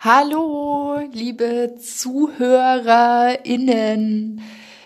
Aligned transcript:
Hallo, 0.00 1.00
liebe 1.10 1.74
ZuhörerInnen. 1.76 4.40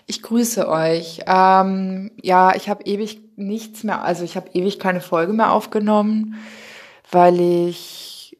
Ich 0.07 0.23
grüße 0.23 0.67
euch. 0.67 1.19
Ähm, 1.27 2.09
ja, 2.19 2.55
ich 2.55 2.67
habe 2.67 2.83
ewig 2.85 3.21
nichts 3.35 3.83
mehr, 3.83 4.01
also 4.01 4.23
ich 4.23 4.35
habe 4.35 4.49
ewig 4.53 4.79
keine 4.79 5.01
Folge 5.01 5.33
mehr 5.33 5.51
aufgenommen, 5.51 6.39
weil 7.11 7.39
ich, 7.39 8.39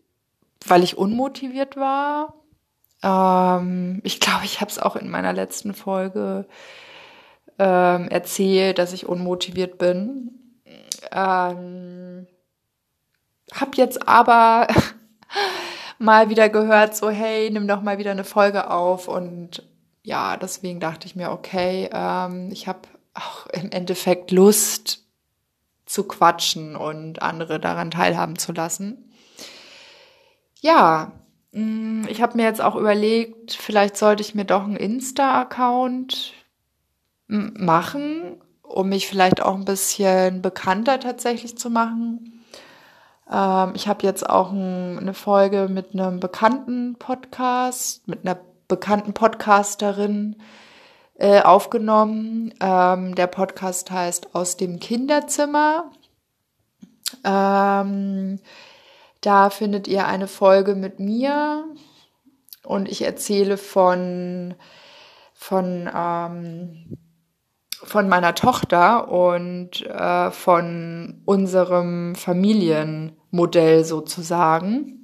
weil 0.66 0.82
ich 0.82 0.98
unmotiviert 0.98 1.78
war. 1.78 2.34
Ähm, 3.04 4.02
ich 4.04 4.20
glaube, 4.20 4.46
ich 4.46 4.60
habe 4.60 4.72
es 4.72 4.80
auch 4.80 4.96
in 4.96 5.12
meiner 5.12 5.32
letzten 5.32 5.76
Folge 5.76 6.48
ähm, 7.60 8.08
erzählt, 8.08 8.80
dass 8.80 8.94
ich 8.94 9.06
unmotiviert 9.06 9.78
bin. 9.78 10.58
Ähm, 11.12 12.26
hab 13.54 13.78
jetzt 13.78 14.08
aber 14.08 14.66
mal 16.04 16.30
wieder 16.30 16.50
gehört, 16.50 16.96
so 16.96 17.10
hey, 17.10 17.50
nimm 17.50 17.68
doch 17.68 17.82
mal 17.82 17.98
wieder 17.98 18.12
eine 18.12 18.24
Folge 18.24 18.70
auf. 18.70 19.08
Und 19.08 19.64
ja, 20.04 20.38
deswegen 20.38 20.80
dachte 20.80 21.08
ich 21.08 21.16
mir, 21.16 21.32
okay, 21.32 21.90
ähm, 21.92 22.50
ich 22.52 22.68
habe 22.68 22.82
auch 23.14 23.48
im 23.48 23.72
Endeffekt 23.72 24.32
Lust 24.32 25.04
zu 25.86 26.04
quatschen 26.04 26.76
und 26.76 27.22
andere 27.22 27.60
daran 27.60 27.92
teilhaben 27.92 28.38
zu 28.38 28.52
lassen. 28.52 29.12
Ja, 30.60 31.12
mm, 31.52 32.06
ich 32.08 32.22
habe 32.22 32.38
mir 32.38 32.44
jetzt 32.44 32.62
auch 32.62 32.76
überlegt, 32.76 33.54
vielleicht 33.54 33.98
sollte 33.98 34.22
ich 34.22 34.36
mir 34.36 34.46
doch 34.46 34.64
einen 34.64 34.76
Insta-Account 34.76 36.34
machen, 37.28 38.42
um 38.62 38.90
mich 38.90 39.08
vielleicht 39.08 39.42
auch 39.42 39.56
ein 39.56 39.66
bisschen 39.66 40.42
bekannter 40.42 41.00
tatsächlich 41.00 41.58
zu 41.58 41.70
machen. 41.70 42.43
Ähm, 43.32 43.74
ich 43.76 43.88
habe 43.88 44.06
jetzt 44.06 44.30
auch 44.30 44.52
ein, 44.52 45.00
eine 45.00 45.14
Folge 45.14 45.68
mit 45.70 45.94
einem 45.94 46.20
bekannten 46.20 46.96
Podcast, 46.96 48.08
mit 48.08 48.26
einer 48.26 48.40
bekannten 48.68 49.14
Podcasterin 49.14 50.38
äh, 51.16 51.42
aufgenommen. 51.42 52.54
Ähm, 52.60 53.16
der 53.16 53.28
Podcast 53.28 53.92
heißt 53.92 54.36
Aus 54.36 54.58
dem 54.58 54.80
Kinderzimmer. 54.80 55.92
Ähm, 57.24 58.40
da 59.22 59.50
findet 59.50 59.88
ihr 59.88 60.08
eine 60.08 60.28
Folge 60.28 60.76
mit 60.76 61.00
mir 61.00 61.66
und 62.64 62.90
ich 62.90 63.04
erzähle 63.04 63.58
von, 63.58 64.56
von 65.34 65.90
ähm, 65.94 66.98
von 67.84 68.08
meiner 68.08 68.34
Tochter 68.34 69.10
und 69.10 69.86
äh, 69.86 70.32
von 70.32 71.22
unserem 71.26 72.16
Familienmodell 73.34 73.84
sozusagen. 73.84 75.00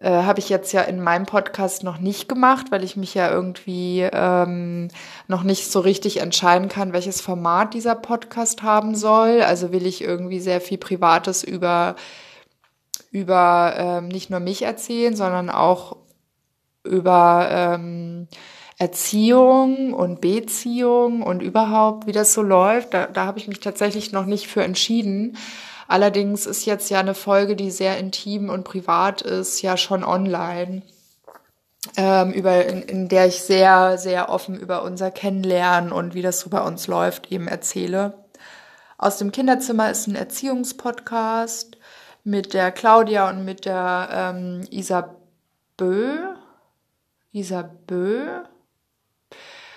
Äh, 0.00 0.10
Habe 0.10 0.40
ich 0.40 0.48
jetzt 0.48 0.72
ja 0.72 0.82
in 0.82 1.02
meinem 1.02 1.26
Podcast 1.26 1.84
noch 1.84 1.98
nicht 1.98 2.28
gemacht, 2.28 2.66
weil 2.70 2.84
ich 2.84 2.96
mich 2.96 3.14
ja 3.14 3.30
irgendwie 3.30 4.08
ähm, 4.12 4.88
noch 5.28 5.42
nicht 5.42 5.70
so 5.70 5.80
richtig 5.80 6.20
entscheiden 6.20 6.68
kann, 6.68 6.92
welches 6.92 7.20
Format 7.20 7.74
dieser 7.74 7.94
Podcast 7.94 8.62
haben 8.62 8.94
soll. 8.94 9.42
Also 9.42 9.72
will 9.72 9.86
ich 9.86 10.02
irgendwie 10.02 10.40
sehr 10.40 10.60
viel 10.60 10.78
Privates 10.78 11.44
über 11.44 11.96
über 13.10 13.74
ähm, 13.78 14.08
nicht 14.08 14.28
nur 14.28 14.40
mich 14.40 14.62
erzählen, 14.62 15.16
sondern 15.16 15.48
auch 15.48 15.96
über 16.84 17.48
ähm, 17.50 18.28
Erziehung 18.78 19.94
und 19.94 20.20
Beziehung 20.20 21.22
und 21.22 21.40
überhaupt, 21.40 22.06
wie 22.06 22.12
das 22.12 22.34
so 22.34 22.42
läuft, 22.42 22.92
da, 22.92 23.06
da 23.06 23.24
habe 23.24 23.38
ich 23.38 23.48
mich 23.48 23.60
tatsächlich 23.60 24.12
noch 24.12 24.26
nicht 24.26 24.48
für 24.48 24.62
entschieden. 24.62 25.38
Allerdings 25.88 26.46
ist 26.46 26.64
jetzt 26.64 26.90
ja 26.90 27.00
eine 27.00 27.14
Folge, 27.14 27.56
die 27.56 27.70
sehr 27.70 27.98
intim 27.98 28.50
und 28.50 28.64
privat 28.64 29.22
ist, 29.22 29.62
ja 29.62 29.76
schon 29.76 30.04
online, 30.04 30.82
ähm, 31.96 32.32
über, 32.32 32.66
in, 32.66 32.82
in 32.82 33.08
der 33.08 33.26
ich 33.26 33.42
sehr, 33.42 33.98
sehr 33.98 34.28
offen 34.28 34.58
über 34.58 34.82
unser 34.82 35.10
Kennenlernen 35.10 35.92
und 35.92 36.14
wie 36.14 36.22
das 36.22 36.40
so 36.40 36.50
bei 36.50 36.60
uns 36.60 36.86
läuft 36.86 37.30
eben 37.30 37.46
erzähle. 37.48 38.14
Aus 38.98 39.18
dem 39.18 39.30
Kinderzimmer 39.30 39.90
ist 39.90 40.06
ein 40.06 40.16
Erziehungspodcast 40.16 41.76
mit 42.24 42.54
der 42.54 42.72
Claudia 42.72 43.28
und 43.28 43.44
mit 43.44 43.64
der 43.66 44.08
ähm, 44.10 44.64
Isabö. 44.70 46.34
Isabö. 47.32 48.42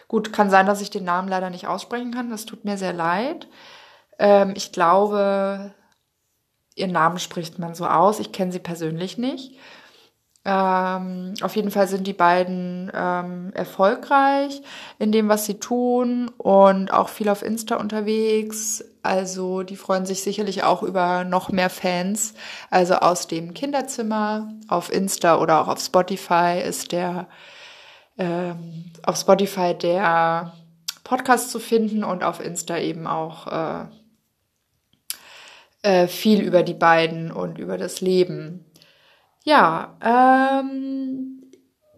Gut, 0.07 0.33
kann 0.33 0.50
sein, 0.50 0.66
dass 0.66 0.81
ich 0.81 0.89
den 0.89 1.03
Namen 1.03 1.28
leider 1.28 1.51
nicht 1.51 1.67
aussprechen 1.67 2.12
kann. 2.12 2.31
Das 2.31 2.45
tut 2.45 2.66
mir 2.66 2.78
sehr 2.78 2.94
leid. 2.94 3.47
Ähm, 4.17 4.53
ich 4.56 4.72
glaube, 4.72 5.73
ihren 6.75 6.91
Namen 6.91 7.19
spricht 7.19 7.59
man 7.59 7.75
so 7.75 7.85
aus. 7.85 8.19
Ich 8.19 8.31
kenne 8.31 8.52
sie 8.52 8.59
persönlich 8.59 9.18
nicht. 9.18 9.57
Ähm, 10.46 11.34
auf 11.41 11.56
jeden 11.56 11.69
Fall 11.69 11.88
sind 11.88 12.07
die 12.07 12.13
beiden 12.13 12.90
ähm, 12.94 13.52
erfolgreich 13.53 14.62
in 14.97 15.12
dem, 15.12 15.28
was 15.28 15.46
sie 15.46 15.59
tun 15.59 16.31
und 16.38 16.94
auch 16.94 17.09
viel 17.09 17.28
auf 17.28 17.44
Insta 17.44 17.75
unterwegs. 17.75 18.84
Also 19.03 19.63
die 19.63 19.75
freuen 19.75 20.06
sich 20.06 20.24
sicherlich 20.24 20.63
auch 20.63 20.81
über 20.81 21.25
noch 21.25 21.50
mehr 21.50 21.69
Fans. 21.69 22.34
Also 22.69 22.96
aus 22.96 23.28
dem 23.28 23.53
Kinderzimmer 23.53 24.53
auf 24.69 24.91
Insta 24.91 25.40
oder 25.40 25.62
auch 25.62 25.68
auf 25.68 25.81
Spotify 25.81 26.62
ist 26.66 26.94
der 26.94 27.28
ähm, 28.18 28.91
auf 29.03 29.18
Spotify 29.18 29.74
der 29.74 30.53
Podcast 31.03 31.51
zu 31.51 31.59
finden 31.59 32.03
und 32.03 32.24
auf 32.24 32.40
Insta 32.40 32.78
eben 32.78 33.07
auch 33.07 33.47
äh, 33.47 33.86
äh, 35.81 36.07
viel 36.07 36.41
über 36.41 36.63
die 36.63 36.73
beiden 36.73 37.31
und 37.31 37.57
über 37.57 37.78
das 37.78 38.01
Leben. 38.01 38.66
Ja, 39.44 39.97
ähm, 40.01 41.44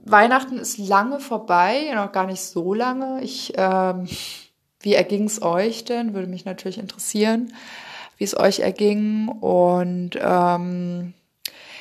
Weihnachten 0.03 0.57
ist 0.57 0.77
lange 0.77 1.19
vorbei, 1.19 1.91
noch 1.95 2.11
gar 2.11 2.25
nicht 2.25 2.41
so 2.41 2.73
lange. 2.73 3.21
Ich, 3.23 3.53
ähm, 3.55 4.07
wie 4.79 4.93
erging 4.93 5.25
es 5.25 5.41
euch 5.41 5.85
denn? 5.85 6.13
Würde 6.13 6.27
mich 6.27 6.45
natürlich 6.45 6.77
interessieren, 6.77 7.53
wie 8.17 8.23
es 8.23 8.37
euch 8.37 8.59
erging. 8.59 9.27
Und 9.27 10.11
ähm, 10.21 11.13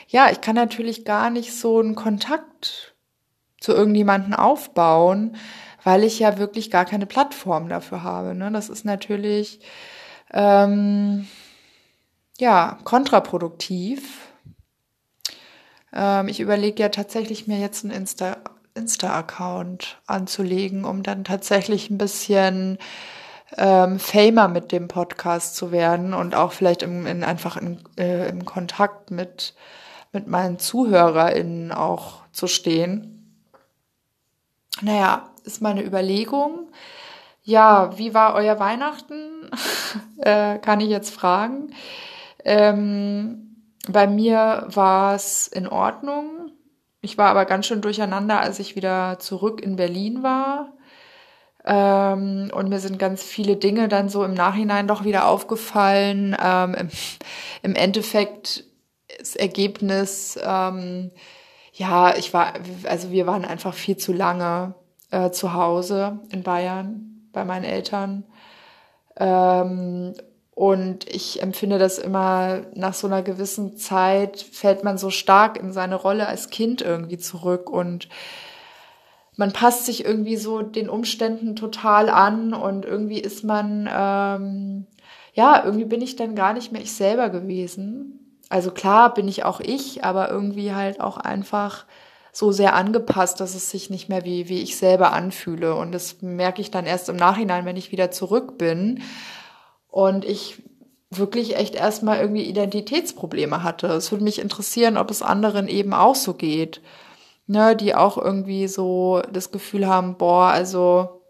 ja, 0.09 0.31
ich 0.31 0.41
kann 0.41 0.56
natürlich 0.56 1.05
gar 1.05 1.31
nicht 1.31 1.55
so 1.55 1.78
einen 1.78 1.94
Kontakt 1.94 2.94
zu 3.60 3.72
irgendjemanden 3.72 4.34
aufbauen, 4.34 5.37
weil 5.84 6.05
ich 6.05 6.19
ja 6.19 6.39
wirklich 6.39 6.71
gar 6.71 6.84
keine 6.84 7.06
Plattform 7.06 7.69
dafür 7.69 8.03
habe. 8.03 8.34
Ne? 8.34 8.50
Das 8.50 8.69
ist 8.69 8.84
natürlich 8.84 9.60
ähm, 10.33 11.27
ja 12.41 12.78
kontraproduktiv. 12.84 14.28
Ähm, 15.93 16.28
ich 16.28 16.41
überlege 16.41 16.83
ja 16.83 16.89
tatsächlich 16.89 17.47
mir 17.47 17.59
jetzt 17.59 17.84
einen 17.84 17.95
Insta 17.95 18.37
Insta-Account 18.75 20.01
anzulegen, 20.06 20.84
um 20.84 21.03
dann 21.03 21.25
tatsächlich 21.25 21.91
ein 21.91 21.99
bisschen 21.99 22.78
ähm, 23.56 23.99
famer 23.99 24.49
mit 24.49 24.73
dem 24.73 24.89
Podcast 24.89 25.56
zu 25.56 25.73
werden 25.73 26.15
und 26.15 26.34
auch 26.34 26.53
vielleicht 26.53 26.83
im, 26.83 27.06
in, 27.06 27.25
einfach 27.25 27.56
in, 27.56 27.81
äh, 27.99 28.28
im 28.28 28.45
Kontakt 28.45 29.11
mit, 29.11 29.55
mit 30.12 30.28
meinen 30.28 30.59
ZuhörerInnen 30.59 31.72
auch 31.72 32.21
zu 32.33 32.47
stehen. 32.47 33.45
Naja, 34.83 35.28
ist 35.45 35.61
meine 35.61 35.84
Überlegung. 35.84 36.69
Ja, 37.43 37.97
wie 37.99 38.15
war 38.15 38.34
euer 38.34 38.59
Weihnachten? 38.61 39.51
äh, 40.19 40.59
kann 40.59 40.81
ich 40.81 40.89
jetzt 40.89 41.12
fragen. 41.12 41.75
Ähm, 42.45 43.75
bei 43.89 44.06
mir 44.06 44.67
war 44.69 45.15
es 45.15 45.49
in 45.49 45.67
Ordnung. 45.67 46.51
Ich 47.01 47.17
war 47.17 47.31
aber 47.31 47.45
ganz 47.47 47.67
schön 47.67 47.81
durcheinander, 47.81 48.41
als 48.41 48.59
ich 48.59 48.77
wieder 48.77 49.19
zurück 49.19 49.61
in 49.62 49.77
Berlin 49.77 50.23
war. 50.23 50.75
Ähm, 51.65 52.51
und 52.55 52.69
mir 52.69 52.78
sind 52.78 52.99
ganz 52.99 53.23
viele 53.23 53.56
Dinge 53.56 53.89
dann 53.89 54.09
so 54.09 54.25
im 54.25 54.34
Nachhinein 54.34 54.87
doch 54.87 55.05
wieder 55.05 55.28
aufgefallen. 55.28 56.37
Ähm, 56.43 56.75
im, 56.75 56.89
im, 57.62 57.75
Endeffekt 57.75 58.65
das 59.19 59.37
Ergebnis 59.37 60.39
ähm, 60.43 61.11
ja, 61.72 62.15
ich 62.16 62.34
war, 62.34 62.54
also 62.84 63.10
wir 63.10 63.27
waren 63.27 63.45
einfach 63.45 63.75
viel 63.75 63.97
zu 63.97 64.13
lange 64.13 64.75
äh, 65.10 65.31
zu 65.31 65.54
Hause 65.54 66.21
in 66.31 66.43
Bayern 66.43 67.28
bei 67.33 67.45
meinen 67.45 67.65
Eltern. 67.65 68.25
Und 70.60 71.09
ich 71.09 71.41
empfinde 71.41 71.78
das 71.78 71.98
immer 71.98 72.60
nach 72.74 72.92
so 72.92 73.07
einer 73.07 73.22
gewissen 73.22 73.77
Zeit 73.78 74.42
fällt 74.42 74.84
man 74.84 74.98
so 74.98 75.09
stark 75.09 75.59
in 75.59 75.72
seine 75.72 75.95
Rolle 75.95 76.27
als 76.27 76.51
Kind 76.51 76.83
irgendwie 76.83 77.18
zurück 77.18 77.71
und 77.71 78.09
man 79.36 79.53
passt 79.53 79.86
sich 79.86 80.04
irgendwie 80.04 80.36
so 80.36 80.60
den 80.60 80.91
Umständen 80.91 81.57
total 81.57 82.10
an 82.10 82.53
und 82.53 82.84
irgendwie 82.84 83.21
ist 83.21 83.42
man, 83.42 83.89
ähm, 83.91 84.86
ja, 85.33 85.65
irgendwie 85.65 85.86
bin 85.86 86.03
ich 86.03 86.16
dann 86.16 86.34
gar 86.34 86.53
nicht 86.53 86.72
mehr 86.72 86.83
ich 86.83 86.92
selber 86.92 87.30
gewesen 87.30 88.21
also 88.51 88.72
klar 88.72 89.15
bin 89.15 89.28
ich 89.28 89.45
auch 89.45 89.60
ich, 89.60 90.04
aber 90.04 90.28
irgendwie 90.28 90.74
halt 90.74 91.01
auch 91.01 91.16
einfach 91.16 91.86
so 92.33 92.53
sehr 92.53 92.74
angepasst, 92.74 93.41
dass 93.41 93.54
es 93.54 93.71
sich 93.71 93.91
nicht 93.91 94.09
mehr 94.09 94.24
wie, 94.24 94.48
wie 94.48 94.60
ich 94.60 94.77
selber 94.77 95.12
anfühle. 95.12 95.77
Und 95.77 95.92
das 95.92 96.21
merke 96.21 96.60
ich 96.60 96.71
dann 96.71 96.84
erst 96.84 97.09
im 97.09 97.16
Nachhinein, 97.16 97.65
wenn 97.65 97.77
ich 97.77 97.92
wieder 97.92 98.10
zurück 98.10 98.59
bin 98.59 99.03
und 99.91 100.25
ich 100.25 100.63
wirklich 101.10 101.57
echt 101.57 101.75
erstmal 101.75 102.21
irgendwie 102.21 102.45
Identitätsprobleme 102.45 103.63
hatte. 103.63 103.89
Es 103.89 104.13
würde 104.13 104.25
mich 104.25 104.39
interessieren, 104.39 104.97
ob 104.97 105.10
es 105.10 105.22
anderen 105.22 105.69
eben 105.69 105.92
auch 105.92 106.15
so 106.15 106.34
geht. 106.34 106.81
ne, 107.51 107.75
die 107.77 107.97
auch 107.97 108.16
irgendwie 108.16 108.69
so 108.69 109.22
das 109.33 109.51
Gefühl 109.51 109.89
haben, 109.89 110.16
boah, 110.16 110.47
also 110.47 111.22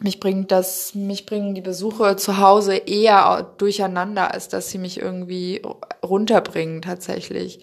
mich 0.00 0.20
bringt 0.20 0.50
das, 0.50 0.94
mich 0.94 1.26
bringen 1.26 1.54
die 1.54 1.60
Besuche 1.60 2.16
zu 2.16 2.38
Hause 2.38 2.76
eher 2.76 3.54
durcheinander, 3.58 4.32
als 4.32 4.48
dass 4.48 4.70
sie 4.70 4.78
mich 4.78 5.00
irgendwie 5.00 5.62
runterbringen 6.02 6.80
tatsächlich. 6.82 7.62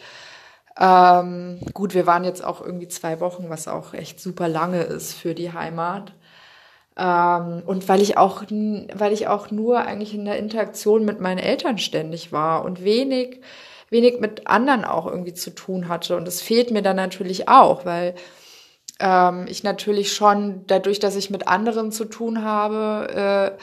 Ähm, 0.80 1.60
gut, 1.74 1.96
wir 1.96 2.06
waren 2.06 2.24
jetzt 2.24 2.44
auch 2.44 2.62
irgendwie 2.62 2.90
zwei 2.90 3.20
Wochen, 3.20 3.50
was 3.50 3.68
auch 3.68 3.94
echt 3.96 4.20
super 4.20 4.48
lange 4.48 4.84
ist 4.84 5.14
für 5.14 5.34
die 5.34 5.54
Heimat. 5.54 6.14
Ähm, 6.98 7.64
und 7.66 7.88
weil 7.90 8.02
ich 8.02 8.18
auch, 8.18 8.44
weil 8.44 9.14
ich 9.14 9.28
auch 9.28 9.52
nur 9.52 9.80
eigentlich 9.80 10.14
in 10.14 10.26
der 10.26 10.38
Interaktion 10.38 11.06
mit 11.06 11.20
meinen 11.20 11.40
Eltern 11.40 11.78
ständig 11.78 12.32
war 12.32 12.64
und 12.64 12.84
wenig, 12.84 13.42
wenig 13.90 14.20
mit 14.20 14.48
anderen 14.48 14.86
auch 14.86 15.06
irgendwie 15.06 15.34
zu 15.34 15.52
tun 15.52 15.90
hatte. 15.90 16.16
Und 16.16 16.26
das 16.26 16.42
fehlt 16.42 16.72
mir 16.72 16.82
dann 16.82 16.96
natürlich 16.96 17.50
auch, 17.50 17.86
weil 17.86 18.16
ähm, 19.00 19.46
ich 19.50 19.64
natürlich 19.64 20.14
schon 20.14 20.66
dadurch, 20.68 21.00
dass 21.00 21.16
ich 21.16 21.30
mit 21.30 21.48
anderen 21.48 21.92
zu 21.92 22.06
tun 22.06 22.44
habe, 22.44 23.54
äh, 23.58 23.62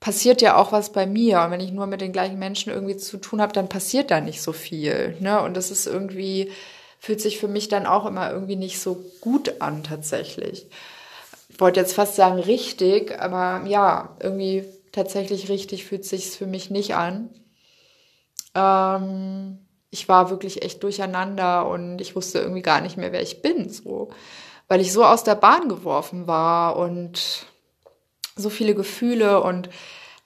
passiert 0.00 0.42
ja 0.42 0.56
auch 0.56 0.72
was 0.72 0.92
bei 0.92 1.06
mir. 1.06 1.42
Und 1.42 1.52
wenn 1.52 1.60
ich 1.60 1.72
nur 1.72 1.86
mit 1.86 2.00
den 2.00 2.12
gleichen 2.12 2.38
Menschen 2.38 2.72
irgendwie 2.72 2.96
zu 2.96 3.18
tun 3.18 3.40
habe, 3.40 3.52
dann 3.52 3.68
passiert 3.68 4.10
da 4.10 4.20
nicht 4.20 4.42
so 4.42 4.52
viel. 4.52 5.16
Ne? 5.20 5.40
Und 5.40 5.56
das 5.56 5.70
ist 5.70 5.86
irgendwie, 5.86 6.50
fühlt 6.98 7.20
sich 7.20 7.38
für 7.38 7.48
mich 7.48 7.68
dann 7.68 7.86
auch 7.86 8.04
immer 8.04 8.30
irgendwie 8.30 8.56
nicht 8.56 8.80
so 8.80 9.02
gut 9.20 9.60
an 9.62 9.84
tatsächlich. 9.84 10.66
Ich 11.54 11.60
wollte 11.60 11.78
jetzt 11.78 11.94
fast 11.94 12.16
sagen 12.16 12.40
richtig, 12.40 13.16
aber 13.20 13.64
ja, 13.68 14.16
irgendwie 14.18 14.64
tatsächlich 14.90 15.48
richtig 15.48 15.84
fühlt 15.84 16.04
sich 16.04 16.30
für 16.30 16.46
mich 16.46 16.68
nicht 16.68 16.96
an. 16.96 17.30
Ähm, 18.56 19.60
ich 19.90 20.08
war 20.08 20.30
wirklich 20.30 20.64
echt 20.64 20.82
durcheinander 20.82 21.68
und 21.68 22.00
ich 22.00 22.16
wusste 22.16 22.40
irgendwie 22.40 22.62
gar 22.62 22.80
nicht 22.80 22.96
mehr, 22.96 23.12
wer 23.12 23.22
ich 23.22 23.40
bin, 23.40 23.68
so, 23.68 24.10
weil 24.66 24.80
ich 24.80 24.92
so 24.92 25.04
aus 25.04 25.22
der 25.22 25.36
Bahn 25.36 25.68
geworfen 25.68 26.26
war 26.26 26.76
und 26.76 27.46
so 28.34 28.50
viele 28.50 28.74
Gefühle 28.74 29.40
und 29.40 29.68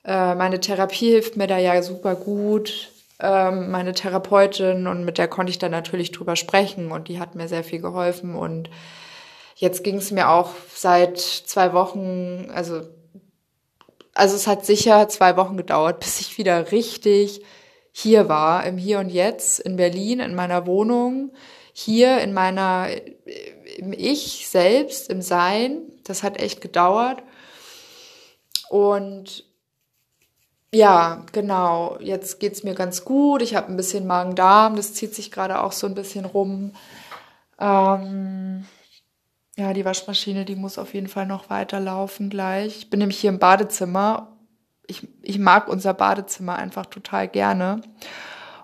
äh, 0.06 0.34
meine 0.34 0.60
Therapie 0.60 1.10
hilft 1.10 1.36
mir 1.36 1.46
da 1.46 1.58
ja 1.58 1.82
super 1.82 2.14
gut. 2.14 2.90
Ähm, 3.20 3.70
meine 3.70 3.92
Therapeutin 3.92 4.86
und 4.86 5.04
mit 5.04 5.18
der 5.18 5.28
konnte 5.28 5.50
ich 5.50 5.58
dann 5.58 5.72
natürlich 5.72 6.10
drüber 6.10 6.36
sprechen 6.36 6.90
und 6.90 7.08
die 7.08 7.20
hat 7.20 7.34
mir 7.34 7.48
sehr 7.48 7.64
viel 7.64 7.82
geholfen 7.82 8.34
und 8.34 8.70
jetzt 9.58 9.84
ging 9.84 9.96
es 9.96 10.10
mir 10.10 10.30
auch 10.30 10.50
seit 10.74 11.18
zwei 11.18 11.72
Wochen, 11.72 12.48
also 12.52 12.82
also 14.18 14.34
es 14.34 14.48
hat 14.48 14.66
sicher 14.66 15.08
zwei 15.08 15.36
Wochen 15.36 15.56
gedauert, 15.56 16.00
bis 16.00 16.20
ich 16.20 16.38
wieder 16.38 16.72
richtig 16.72 17.40
hier 17.92 18.28
war, 18.28 18.64
im 18.66 18.76
Hier 18.76 18.98
und 18.98 19.10
Jetzt, 19.10 19.60
in 19.60 19.76
Berlin, 19.76 20.18
in 20.18 20.34
meiner 20.34 20.66
Wohnung, 20.66 21.32
hier 21.72 22.18
in 22.20 22.34
meiner, 22.34 22.88
im 23.76 23.92
Ich 23.92 24.48
selbst, 24.48 25.08
im 25.08 25.22
Sein. 25.22 25.82
Das 26.02 26.24
hat 26.24 26.40
echt 26.40 26.60
gedauert. 26.60 27.22
Und 28.68 29.44
ja, 30.74 31.24
genau, 31.32 31.96
jetzt 32.00 32.40
geht's 32.40 32.64
mir 32.64 32.74
ganz 32.74 33.04
gut. 33.04 33.40
Ich 33.40 33.54
habe 33.54 33.68
ein 33.68 33.76
bisschen 33.76 34.06
Magen-Darm, 34.06 34.74
das 34.74 34.94
zieht 34.94 35.14
sich 35.14 35.30
gerade 35.30 35.62
auch 35.62 35.72
so 35.72 35.86
ein 35.86 35.94
bisschen 35.94 36.24
rum. 36.24 36.72
Ähm, 37.60 38.66
ja, 39.58 39.72
die 39.72 39.84
Waschmaschine, 39.84 40.44
die 40.44 40.54
muss 40.54 40.78
auf 40.78 40.94
jeden 40.94 41.08
Fall 41.08 41.26
noch 41.26 41.50
weiterlaufen 41.50 42.30
gleich. 42.30 42.78
Ich 42.78 42.90
bin 42.90 43.00
nämlich 43.00 43.18
hier 43.18 43.30
im 43.30 43.40
Badezimmer. 43.40 44.36
Ich, 44.86 45.08
ich 45.20 45.40
mag 45.40 45.66
unser 45.66 45.94
Badezimmer 45.94 46.54
einfach 46.54 46.86
total 46.86 47.26
gerne. 47.26 47.80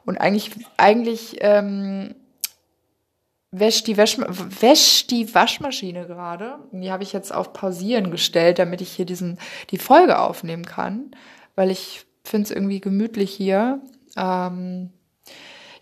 Und 0.05 0.19
eigentlich, 0.19 0.53
eigentlich 0.77 1.39
ähm, 1.41 2.15
wäscht 3.51 3.89
die, 3.89 3.97
Wäsch, 3.97 4.19
wäscht 4.19 5.11
die 5.11 5.35
Waschmaschine 5.35 6.07
gerade. 6.07 6.61
Die 6.71 6.93
habe 6.93 7.03
ich 7.03 7.13
jetzt 7.13 7.35
auf 7.35 7.53
Pausieren 7.53 8.13
gestellt, 8.13 8.61
damit 8.61 8.81
ich 8.81 8.93
hier 8.93 9.05
diesen, 9.05 9.41
die 9.71 9.79
Folge 9.79 10.21
aufnehmen 10.21 10.65
kann, 10.65 11.11
weil 11.57 11.73
ich 11.73 12.07
finde 12.23 12.45
es 12.45 12.51
irgendwie 12.53 12.81
gemütlich 12.81 13.33
hier. 13.33 13.81
Ähm, 14.17 14.93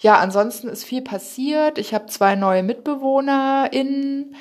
ja, 0.00 0.17
ansonsten 0.17 0.69
ist 0.69 0.85
viel 0.85 1.03
passiert. 1.03 1.76
Ich 1.76 1.93
habe 1.93 2.06
zwei 2.06 2.35
neue 2.35 2.62
MitbewohnerInnen, 2.62 4.37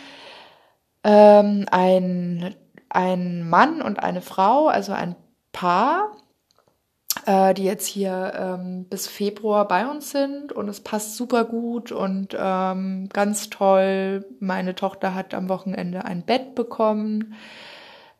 ähm, 1.04 1.66
ein, 1.72 2.56
ein 2.90 3.48
Mann 3.50 3.82
und 3.82 4.02
eine 4.02 4.22
Frau, 4.22 4.68
also 4.68 4.94
ein 4.94 5.16
Paar 5.52 6.12
äh, 7.26 7.54
die 7.54 7.64
jetzt 7.64 7.88
hier 7.88 8.34
ähm, 8.36 8.86
bis 8.90 9.08
Februar 9.08 9.68
bei 9.68 9.88
uns 9.88 10.12
sind 10.12 10.52
und 10.52 10.68
es 10.70 10.82
passt 10.82 11.16
super 11.18 11.46
gut 11.46 11.92
und 11.92 12.36
ähm, 12.38 13.10
ganz 13.12 13.50
toll. 13.50 14.26
Meine 14.40 14.76
Tochter 14.76 15.14
hat 15.14 15.34
am 15.34 15.50
Wochenende 15.50 16.06
ein 16.06 16.24
Bett 16.24 16.56
bekommen, 16.56 17.36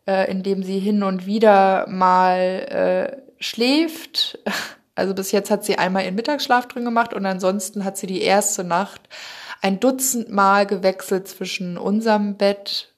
äh, 0.06 0.30
in 0.30 0.42
dem 0.42 0.62
sie 0.62 0.78
hin 0.78 1.02
und 1.02 1.26
wieder 1.26 1.86
mal 1.88 2.38
äh, 2.38 3.42
schläft. 3.42 4.38
Also 4.94 5.14
bis 5.14 5.32
jetzt 5.32 5.50
hat 5.50 5.64
sie 5.64 5.78
einmal 5.78 6.04
ihren 6.04 6.16
Mittagsschlaf 6.16 6.68
drin 6.68 6.84
gemacht 6.84 7.14
und 7.14 7.24
ansonsten 7.24 7.82
hat 7.82 7.96
sie 7.96 8.06
die 8.06 8.20
erste 8.20 8.62
Nacht 8.62 9.00
ein 9.62 9.80
Dutzend 9.80 10.30
Mal 10.30 10.66
gewechselt 10.66 11.28
zwischen 11.28 11.78
unserem 11.78 12.36
Bett 12.36 12.92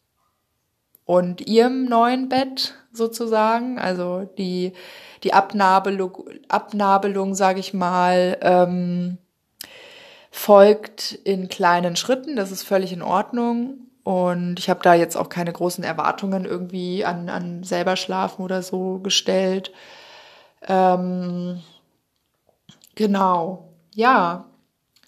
und 1.05 1.47
ihrem 1.47 1.85
neuen 1.85 2.29
Bett 2.29 2.75
sozusagen. 2.93 3.79
Also 3.79 4.29
die 4.39 4.73
die 5.25 5.33
Abnabelung, 5.33 6.29
Abnabelung 6.49 7.35
sage 7.35 7.59
ich 7.59 7.73
mal, 7.73 8.37
ähm, 8.43 9.19
folgt 10.31 11.13
in 11.13 11.49
kleinen 11.49 11.97
Schritten. 11.97 12.37
Das 12.37 12.51
ist 12.51 12.63
völlig 12.63 12.93
in 12.93 13.03
Ordnung. 13.03 13.79
Und 14.03 14.59
ich 14.59 14.69
habe 14.69 14.81
da 14.83 14.93
jetzt 14.93 15.17
auch 15.17 15.31
keine 15.31 15.53
großen 15.53 15.83
Erwartungen 15.83 16.45
irgendwie 16.45 17.07
an, 17.07 17.31
an 17.31 17.63
selber 17.65 17.97
schlafen 17.97 18.43
oder 18.43 18.63
so 18.63 18.99
gestellt. 18.99 19.73
Ähm, 20.69 21.63
genau. 22.95 23.71
Ja, 23.95 24.45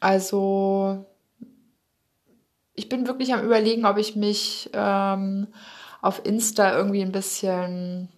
also 0.01 1.05
ich 2.77 2.89
bin 2.89 3.07
wirklich 3.07 3.33
am 3.35 3.45
Überlegen, 3.45 3.87
ob 3.87 3.97
ich 3.97 4.15
mich 4.17 4.71
ähm, 4.75 5.49
auf 6.03 6.25
Insta 6.25 6.77
irgendwie 6.77 7.03
ein 7.03 7.13
bisschen 7.13 8.11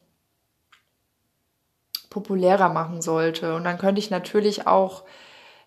populärer 2.11 2.69
machen 2.69 3.01
sollte. 3.01 3.55
Und 3.55 3.65
dann 3.65 3.79
könnte 3.79 4.01
ich 4.01 4.11
natürlich 4.11 4.67
auch 4.67 5.05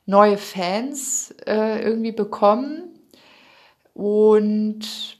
neue 0.06 0.38
Fans 0.38 1.34
äh, 1.48 1.82
irgendwie 1.82 2.12
bekommen. 2.12 2.84
Und 3.94 5.18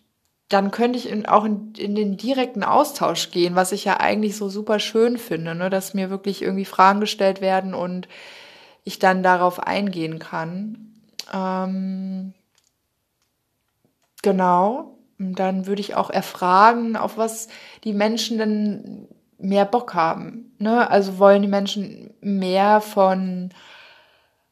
dann 0.50 0.72
könnte 0.72 1.00
ich 1.00 1.10
in, 1.10 1.26
auch 1.26 1.46
in, 1.46 1.74
in, 1.78 1.96
den 1.96 2.18
direkten 2.18 2.64
Austausch 2.64 3.32
gehen, 3.32 3.56
was 3.56 3.72
ich 3.72 3.86
ja 3.86 4.00
eigentlich 4.00 4.36
so 4.36 4.50
super 4.50 4.80
schön 4.80 5.18
finde, 5.18 5.56
ne? 5.56 5.70
dass 5.70 5.94
mir 5.94 6.10
wirklich 6.10 6.42
irgendwie 6.42 6.66
Fragen 6.66 7.00
gestellt 7.00 7.40
werden 7.40 7.74
und 7.74 8.10
ich 8.84 9.00
dann 9.00 9.24
darauf 9.24 9.60
eingehen 9.60 10.20
kann. 10.20 10.94
Ähm, 11.34 12.34
genau. 14.22 14.98
Und 15.20 15.40
dann 15.40 15.68
würde 15.68 15.82
ich 15.82 15.96
auch 15.96 16.10
erfragen, 16.10 16.96
auf 16.96 17.18
was 17.18 17.48
die 17.84 17.94
Menschen 17.94 18.38
denn 18.38 19.08
mehr 19.38 19.66
Bock 19.66 19.94
haben. 19.94 20.54
Ne? 20.58 20.90
Also 20.90 21.20
wollen 21.20 21.42
die 21.42 21.48
Menschen 21.48 22.14
mehr 22.22 22.82
von, 22.82 23.50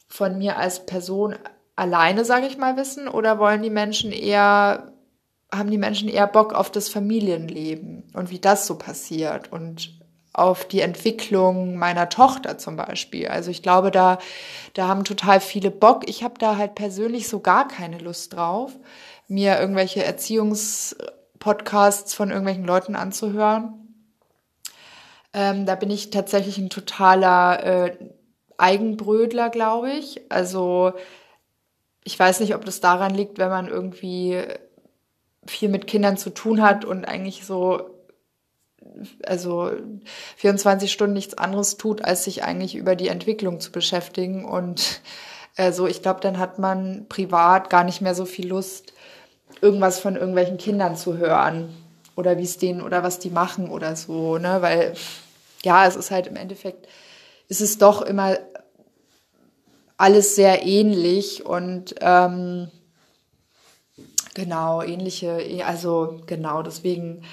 von 0.08 0.38
mir 0.38 0.58
als 0.58 0.86
Person 0.86 1.36
alleine, 1.76 2.26
sage 2.26 2.48
ich 2.48 2.58
mal, 2.58 2.78
wissen, 2.78 3.08
oder 3.08 3.40
wollen 3.40 3.62
die 3.62 3.70
Menschen 3.70 4.12
eher, 4.12 4.92
haben 5.52 5.72
die 5.72 5.78
Menschen 5.78 6.10
eher 6.10 6.28
Bock 6.28 6.54
auf 6.54 6.70
das 6.70 6.90
Familienleben 6.90 8.12
und 8.14 8.30
wie 8.30 8.40
das 8.40 8.68
so 8.68 8.78
passiert 8.78 9.52
und 9.52 9.98
auf 10.34 10.66
die 10.66 10.82
Entwicklung 10.82 11.76
meiner 11.76 12.10
Tochter 12.10 12.58
zum 12.58 12.76
Beispiel. 12.76 13.28
Also 13.28 13.50
ich 13.50 13.64
glaube, 13.64 13.92
da, 13.92 14.20
da 14.74 14.88
haben 14.88 15.04
total 15.04 15.40
viele 15.40 15.72
Bock. 15.72 16.08
Ich 16.08 16.24
habe 16.24 16.36
da 16.38 16.58
halt 16.58 16.76
persönlich 16.76 17.28
so 17.28 17.40
gar 17.40 17.68
keine 17.68 17.98
Lust 17.98 18.34
drauf, 18.36 18.72
mir 19.30 19.58
irgendwelche 19.60 20.04
Erziehungspodcasts 20.04 22.14
von 22.14 22.30
irgendwelchen 22.30 22.66
Leuten 22.66 22.98
anzuhören. 22.98 23.80
Ähm, 25.34 25.66
da 25.66 25.76
bin 25.76 25.92
ich 25.92 26.10
tatsächlich 26.10 26.58
ein 26.58 26.70
totaler 26.70 27.64
äh, 27.64 27.98
Eigenbrödler, 28.58 29.50
glaube 29.50 29.92
ich. 29.92 30.30
Also 30.30 30.92
ich 32.04 32.20
weiß 32.20 32.42
nicht, 32.42 32.56
ob 32.56 32.66
das 32.66 32.82
daran 32.82 33.14
liegt, 33.14 33.38
wenn 33.38 33.50
man 33.50 33.68
irgendwie 33.68 34.42
viel 35.46 35.70
mit 35.70 35.88
Kindern 35.88 36.18
zu 36.18 36.32
tun 36.32 36.62
hat 36.62 36.84
und 36.84 37.06
eigentlich 37.06 37.46
so 37.46 38.00
also 39.24 39.72
24 40.38 40.92
Stunden 40.92 41.14
nichts 41.14 41.38
anderes 41.38 41.78
tut, 41.78 42.04
als 42.04 42.24
sich 42.24 42.44
eigentlich 42.44 42.76
über 42.76 42.96
die 42.96 43.08
Entwicklung 43.08 43.60
zu 43.60 43.72
beschäftigen. 43.72 44.46
Und 44.46 45.02
also 45.58 45.88
ich 45.88 46.02
glaube, 46.02 46.22
dann 46.22 46.40
hat 46.40 46.60
man 46.60 47.08
privat 47.08 47.70
gar 47.70 47.84
nicht 47.84 48.02
mehr 48.02 48.16
so 48.16 48.26
viel 48.26 48.48
Lust, 48.48 48.94
irgendwas 49.62 50.00
von 50.00 50.16
irgendwelchen 50.16 50.58
Kindern 50.58 50.96
zu 50.96 51.18
hören 51.18 51.76
oder 52.16 52.38
wie 52.38 52.44
es 52.44 52.58
denen 52.58 52.82
oder 52.82 53.04
was 53.04 53.20
die 53.20 53.30
machen 53.30 53.70
oder 53.70 53.96
so, 53.96 54.38
ne? 54.38 54.62
Weil 54.62 54.94
ja, 55.64 55.86
es 55.86 55.96
ist 55.96 56.12
halt 56.12 56.28
im 56.28 56.36
Endeffekt, 56.36 56.88
ist 57.48 57.62
es 57.62 57.78
doch 57.78 58.02
immer 58.02 58.38
alles 59.98 60.36
sehr 60.36 60.66
ähnlich 60.66 61.46
und 61.46 61.96
ähm, 62.00 62.70
Genau, 64.40 64.82
ähnliche, 64.82 65.66
also 65.66 66.22
genau, 66.26 66.62
deswegen 66.62 67.24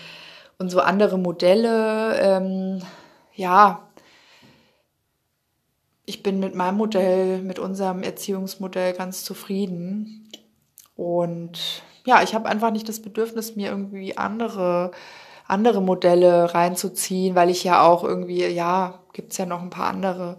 und 0.58 0.70
so 0.70 0.80
andere 0.80 1.18
Modelle, 1.18 2.18
ähm, 2.18 2.82
ja, 3.34 3.88
ich 6.04 6.22
bin 6.24 6.40
mit 6.40 6.56
meinem 6.56 6.78
Modell, 6.78 7.42
mit 7.42 7.60
unserem 7.60 8.02
Erziehungsmodell 8.02 8.92
ganz 8.92 9.22
zufrieden. 9.22 10.30
Und 10.96 11.82
ja, 12.06 12.22
ich 12.22 12.34
habe 12.34 12.48
einfach 12.48 12.70
nicht 12.70 12.88
das 12.88 13.02
Bedürfnis, 13.02 13.56
mir 13.56 13.70
irgendwie 13.70 14.16
andere, 14.16 14.92
andere 15.46 15.82
Modelle 15.82 16.54
reinzuziehen, 16.54 17.34
weil 17.34 17.50
ich 17.50 17.64
ja 17.64 17.82
auch 17.82 18.04
irgendwie, 18.04 18.46
ja, 18.46 19.00
gibt's 19.12 19.38
ja 19.38 19.46
noch 19.46 19.60
ein 19.60 19.70
paar 19.70 19.88
andere. 19.88 20.38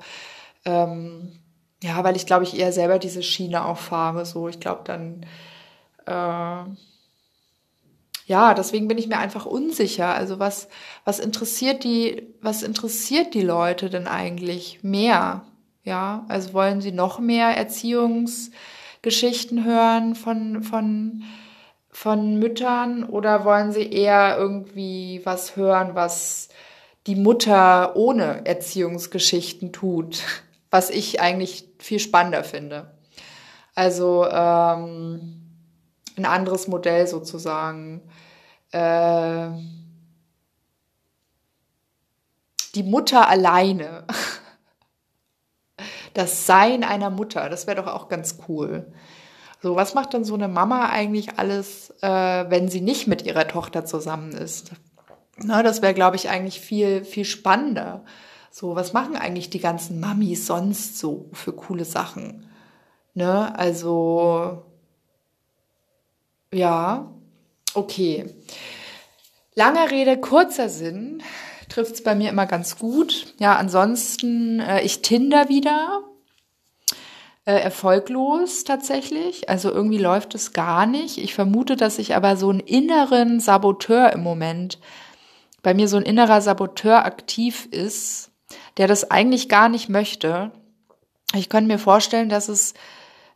Ähm, 0.65 1.39
ja, 1.83 2.03
weil 2.03 2.15
ich 2.15 2.25
glaube 2.25 2.43
ich 2.43 2.57
eher 2.57 2.71
selber 2.71 2.97
diese 3.00 3.21
Schiene 3.21 3.65
auch 3.65 3.77
fahre. 3.77 4.25
So, 4.25 4.47
ich 4.47 4.59
glaube 4.59 4.81
dann, 4.86 5.25
äh, 6.05 6.63
ja, 8.27 8.53
deswegen 8.53 8.88
bin 8.88 8.97
ich 8.97 9.07
mir 9.07 9.19
einfach 9.19 9.45
unsicher. 9.45 10.15
Also 10.15 10.39
was, 10.39 10.69
was 11.05 11.19
interessiert 11.19 11.83
die, 11.83 12.27
was 12.41 12.63
interessiert 12.63 13.33
die 13.33 13.41
Leute 13.41 13.89
denn 13.89 14.07
eigentlich 14.07 14.83
mehr? 14.83 15.45
Ja, 15.83 16.25
also 16.27 16.53
wollen 16.53 16.81
sie 16.81 16.91
noch 16.91 17.19
mehr 17.19 17.55
Erziehungsgeschichten 17.55 19.63
hören 19.63 20.15
von, 20.15 20.63
von, 20.63 21.24
von 22.00 22.38
Müttern 22.38 23.04
oder 23.04 23.44
wollen 23.44 23.72
sie 23.72 23.92
eher 23.92 24.38
irgendwie 24.38 25.20
was 25.24 25.56
hören, 25.56 25.96
was 25.96 26.50
die 27.08 27.16
Mutter 27.16 27.96
ohne 27.96 28.46
Erziehungsgeschichten 28.46 29.74
tut? 29.74 30.22
Was 30.70 30.89
ich 30.89 31.22
eigentlich 31.22 31.63
viel 31.80 31.98
spannender 31.98 32.44
finde. 32.44 32.92
Also 33.74 34.25
ähm, 34.25 35.50
ein 36.18 36.25
anderes 36.25 36.68
Modell 36.68 37.08
sozusagen. 37.08 38.01
Äh, 38.72 39.48
die 42.75 42.84
Mutter 42.84 43.27
alleine. 43.27 44.06
Das 46.13 46.48
Sein 46.48 46.84
einer 46.84 47.12
Mutter, 47.12 47.48
das 47.48 47.68
wäre 47.68 47.84
doch 47.84 47.94
auch 47.94 48.10
ganz 48.10 48.39
cool. 48.48 48.92
So, 49.62 49.76
was 49.76 49.94
macht 49.94 50.14
dann 50.14 50.24
so 50.24 50.36
eine 50.36 50.48
Mama 50.48 50.90
eigentlich 50.90 51.38
alles, 51.38 51.94
äh, 52.02 52.46
wenn 52.50 52.70
sie 52.70 52.82
nicht 52.82 53.08
mit 53.08 53.24
ihrer 53.24 53.48
Tochter 53.48 53.86
zusammen 53.86 54.32
ist? 54.34 54.72
Na, 55.38 55.64
das 55.64 55.82
wäre, 55.82 55.94
glaube 55.94 56.16
ich, 56.16 56.30
eigentlich 56.30 56.60
viel, 56.60 57.04
viel 57.04 57.26
spannender. 57.26 58.04
So, 58.52 58.76
was 58.76 58.94
machen 58.94 59.16
eigentlich 59.16 59.50
die 59.50 59.60
ganzen 59.60 60.00
Mamis 60.00 60.48
sonst 60.48 61.00
so 61.00 61.30
für 61.34 61.54
coole 61.54 61.86
Sachen? 61.86 62.50
Ne, 63.14 63.58
also, 63.58 64.64
ja, 66.54 67.12
okay. 67.74 68.36
Langer 69.56 69.90
Rede, 69.90 70.18
kurzer 70.18 70.70
Sinn 70.70 71.24
trifft 71.68 71.96
es 71.96 72.04
bei 72.04 72.16
mir 72.16 72.30
immer 72.30 72.46
ganz 72.46 72.78
gut. 72.78 73.34
Ja, 73.40 73.56
ansonsten, 73.56 74.60
äh, 74.60 74.82
ich 74.82 75.02
Tinder 75.02 75.50
wieder. 75.50 76.04
Äh, 77.48 77.62
erfolglos 77.62 78.66
tatsächlich. 78.66 79.48
Also 79.48 79.72
irgendwie 79.72 80.00
läuft 80.00 80.36
es 80.36 80.51
gar 80.51 80.86
nicht. 80.86 81.18
Ich 81.18 81.34
vermute, 81.34 81.77
dass 81.77 81.98
ich 81.98 82.13
aber 82.13 82.36
so 82.36 82.50
einen 82.50 82.60
inneren 82.60 83.39
Saboteur 83.39 84.12
im 84.12 84.22
Moment, 84.22 84.80
bei 85.63 85.74
mir 85.74 85.88
so 85.88 85.96
ein 85.96 86.04
innerer 86.04 86.42
Saboteur 86.42 87.06
aktiv 87.06 87.66
ist, 87.72 88.32
der 88.75 88.89
das 88.89 89.12
eigentlich 89.12 89.48
gar 89.48 89.70
nicht 89.70 89.88
möchte. 89.88 90.51
Ich 91.36 91.48
könnte 91.48 91.72
mir 91.72 91.80
vorstellen, 91.80 92.27
dass 92.27 92.50
es 92.50 92.74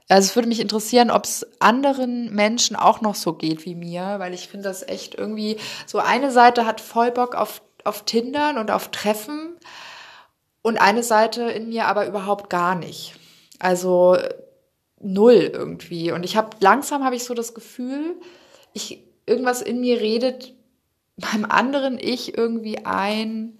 also 0.10 0.26
es 0.28 0.36
würde 0.36 0.50
mich 0.50 0.60
interessieren, 0.60 1.10
ob 1.10 1.24
es 1.24 1.48
anderen 1.62 2.36
Menschen 2.36 2.76
auch 2.76 3.00
noch 3.00 3.16
so 3.16 3.32
geht 3.32 3.64
wie 3.64 3.76
mir, 3.76 4.16
weil 4.20 4.34
ich 4.34 4.50
finde 4.50 4.68
das 4.68 4.86
echt 4.86 5.16
irgendwie 5.16 5.56
so 5.88 6.00
eine 6.00 6.32
Seite 6.32 6.66
hat 6.66 6.82
voll 6.82 7.12
Bock 7.12 7.34
auf 7.34 7.62
auf 7.86 8.04
Tindern 8.04 8.58
und 8.58 8.72
auf 8.72 8.90
Treffen 8.90 9.56
und 10.64 10.82
eine 10.82 11.04
Seite 11.04 11.44
in 11.44 11.70
mir 11.70 11.86
aber 11.88 12.08
überhaupt 12.08 12.50
gar 12.50 12.76
nicht. 12.76 13.16
Also 13.62 14.18
null 15.00 15.52
irgendwie 15.54 16.12
und 16.12 16.24
ich 16.24 16.36
habe 16.36 16.58
langsam 16.60 17.04
habe 17.04 17.16
ich 17.16 17.24
so 17.24 17.36
das 17.36 17.54
Gefühl, 17.54 18.16
ich 18.74 19.04
irgendwas 19.28 19.62
in 19.62 19.82
mir 19.82 20.00
redet 20.02 20.56
beim 21.18 21.46
anderen 21.46 22.00
ich 22.00 22.38
irgendwie 22.38 22.86
ein 22.86 23.60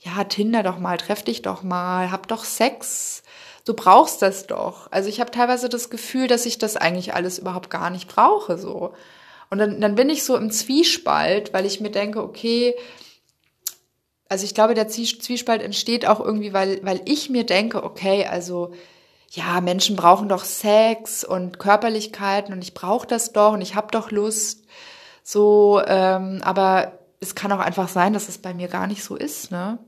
ja, 0.00 0.24
Tinder 0.24 0.62
doch 0.62 0.78
mal, 0.78 0.96
treff 0.96 1.22
dich 1.22 1.42
doch 1.42 1.62
mal, 1.62 2.10
hab 2.10 2.28
doch 2.28 2.44
Sex. 2.44 3.22
Du 3.64 3.74
brauchst 3.74 4.22
das 4.22 4.46
doch. 4.46 4.90
Also 4.90 5.08
ich 5.08 5.20
habe 5.20 5.30
teilweise 5.30 5.68
das 5.68 5.90
Gefühl, 5.90 6.26
dass 6.26 6.46
ich 6.46 6.58
das 6.58 6.76
eigentlich 6.76 7.14
alles 7.14 7.38
überhaupt 7.38 7.70
gar 7.70 7.90
nicht 7.90 8.08
brauche 8.08 8.58
so. 8.58 8.94
Und 9.50 9.58
dann, 9.58 9.80
dann 9.80 9.94
bin 9.94 10.10
ich 10.10 10.24
so 10.24 10.36
im 10.36 10.50
Zwiespalt, 10.50 11.52
weil 11.52 11.66
ich 11.66 11.80
mir 11.80 11.90
denke, 11.90 12.22
okay, 12.22 12.74
also 14.28 14.44
ich 14.44 14.54
glaube, 14.54 14.74
der 14.74 14.88
Zwiespalt 14.88 15.62
entsteht 15.62 16.06
auch 16.06 16.20
irgendwie, 16.20 16.52
weil, 16.52 16.80
weil 16.84 17.00
ich 17.04 17.30
mir 17.30 17.44
denke, 17.44 17.82
okay, 17.82 18.26
also 18.26 18.72
ja, 19.30 19.60
Menschen 19.60 19.96
brauchen 19.96 20.28
doch 20.28 20.44
Sex 20.44 21.24
und 21.24 21.58
Körperlichkeiten 21.58 22.54
und 22.54 22.62
ich 22.62 22.74
brauche 22.74 23.06
das 23.06 23.32
doch 23.32 23.52
und 23.52 23.60
ich 23.60 23.74
habe 23.74 23.88
doch 23.90 24.10
Lust. 24.10 24.64
So, 25.22 25.82
ähm, 25.86 26.40
aber 26.42 26.98
es 27.20 27.34
kann 27.34 27.52
auch 27.52 27.58
einfach 27.58 27.88
sein, 27.88 28.14
dass 28.14 28.28
es 28.28 28.38
bei 28.38 28.54
mir 28.54 28.68
gar 28.68 28.86
nicht 28.86 29.04
so 29.04 29.16
ist, 29.16 29.50
ne? 29.50 29.78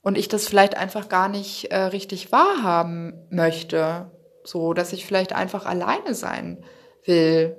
Und 0.00 0.16
ich 0.16 0.28
das 0.28 0.46
vielleicht 0.46 0.76
einfach 0.76 1.08
gar 1.08 1.28
nicht 1.28 1.72
äh, 1.72 1.76
richtig 1.76 2.30
wahrhaben 2.30 3.14
möchte. 3.30 4.10
So, 4.44 4.72
dass 4.72 4.92
ich 4.92 5.04
vielleicht 5.04 5.32
einfach 5.32 5.66
alleine 5.66 6.14
sein 6.14 6.64
will. 7.04 7.56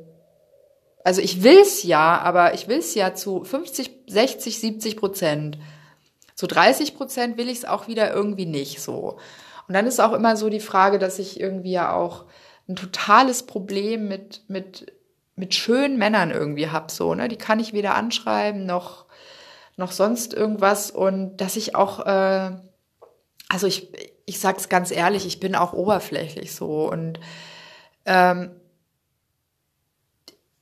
Also 1.03 1.21
ich 1.21 1.43
will's 1.43 1.83
ja, 1.83 2.17
aber 2.19 2.53
ich 2.53 2.67
will's 2.67 2.95
ja 2.95 3.13
zu 3.13 3.43
50, 3.43 4.05
60, 4.07 4.59
70 4.59 4.97
Prozent. 4.97 5.57
Zu 6.35 6.47
30 6.47 6.95
Prozent 6.95 7.37
will 7.37 7.49
ich 7.49 7.59
es 7.59 7.65
auch 7.65 7.87
wieder 7.87 8.13
irgendwie 8.13 8.45
nicht 8.45 8.81
so. 8.81 9.17
Und 9.69 9.75
dann 9.75 9.85
ist 9.85 10.01
auch 10.01 10.13
immer 10.13 10.35
so 10.35 10.49
die 10.49 10.59
Frage, 10.59 10.97
dass 10.97 11.19
ich 11.19 11.39
irgendwie 11.39 11.73
ja 11.73 11.93
auch 11.93 12.25
ein 12.67 12.75
totales 12.75 13.43
Problem 13.43 14.07
mit, 14.07 14.41
mit, 14.47 14.91
mit 15.35 15.53
schönen 15.53 15.99
Männern 15.99 16.31
irgendwie 16.31 16.69
hab 16.69 16.89
so, 16.89 17.13
ne? 17.13 17.27
Die 17.27 17.37
kann 17.37 17.59
ich 17.59 17.71
weder 17.71 17.93
anschreiben 17.93 18.65
noch, 18.65 19.05
noch 19.77 19.91
sonst 19.91 20.33
irgendwas. 20.33 20.89
Und 20.89 21.37
dass 21.37 21.55
ich 21.55 21.75
auch, 21.75 22.03
äh, 22.03 22.51
also 23.47 23.67
ich, 23.67 23.91
ich 24.25 24.39
sag's 24.39 24.69
ganz 24.69 24.89
ehrlich, 24.89 25.27
ich 25.27 25.39
bin 25.39 25.53
auch 25.53 25.73
oberflächlich 25.73 26.55
so 26.55 26.89
und 26.89 27.19
ähm, 28.05 28.49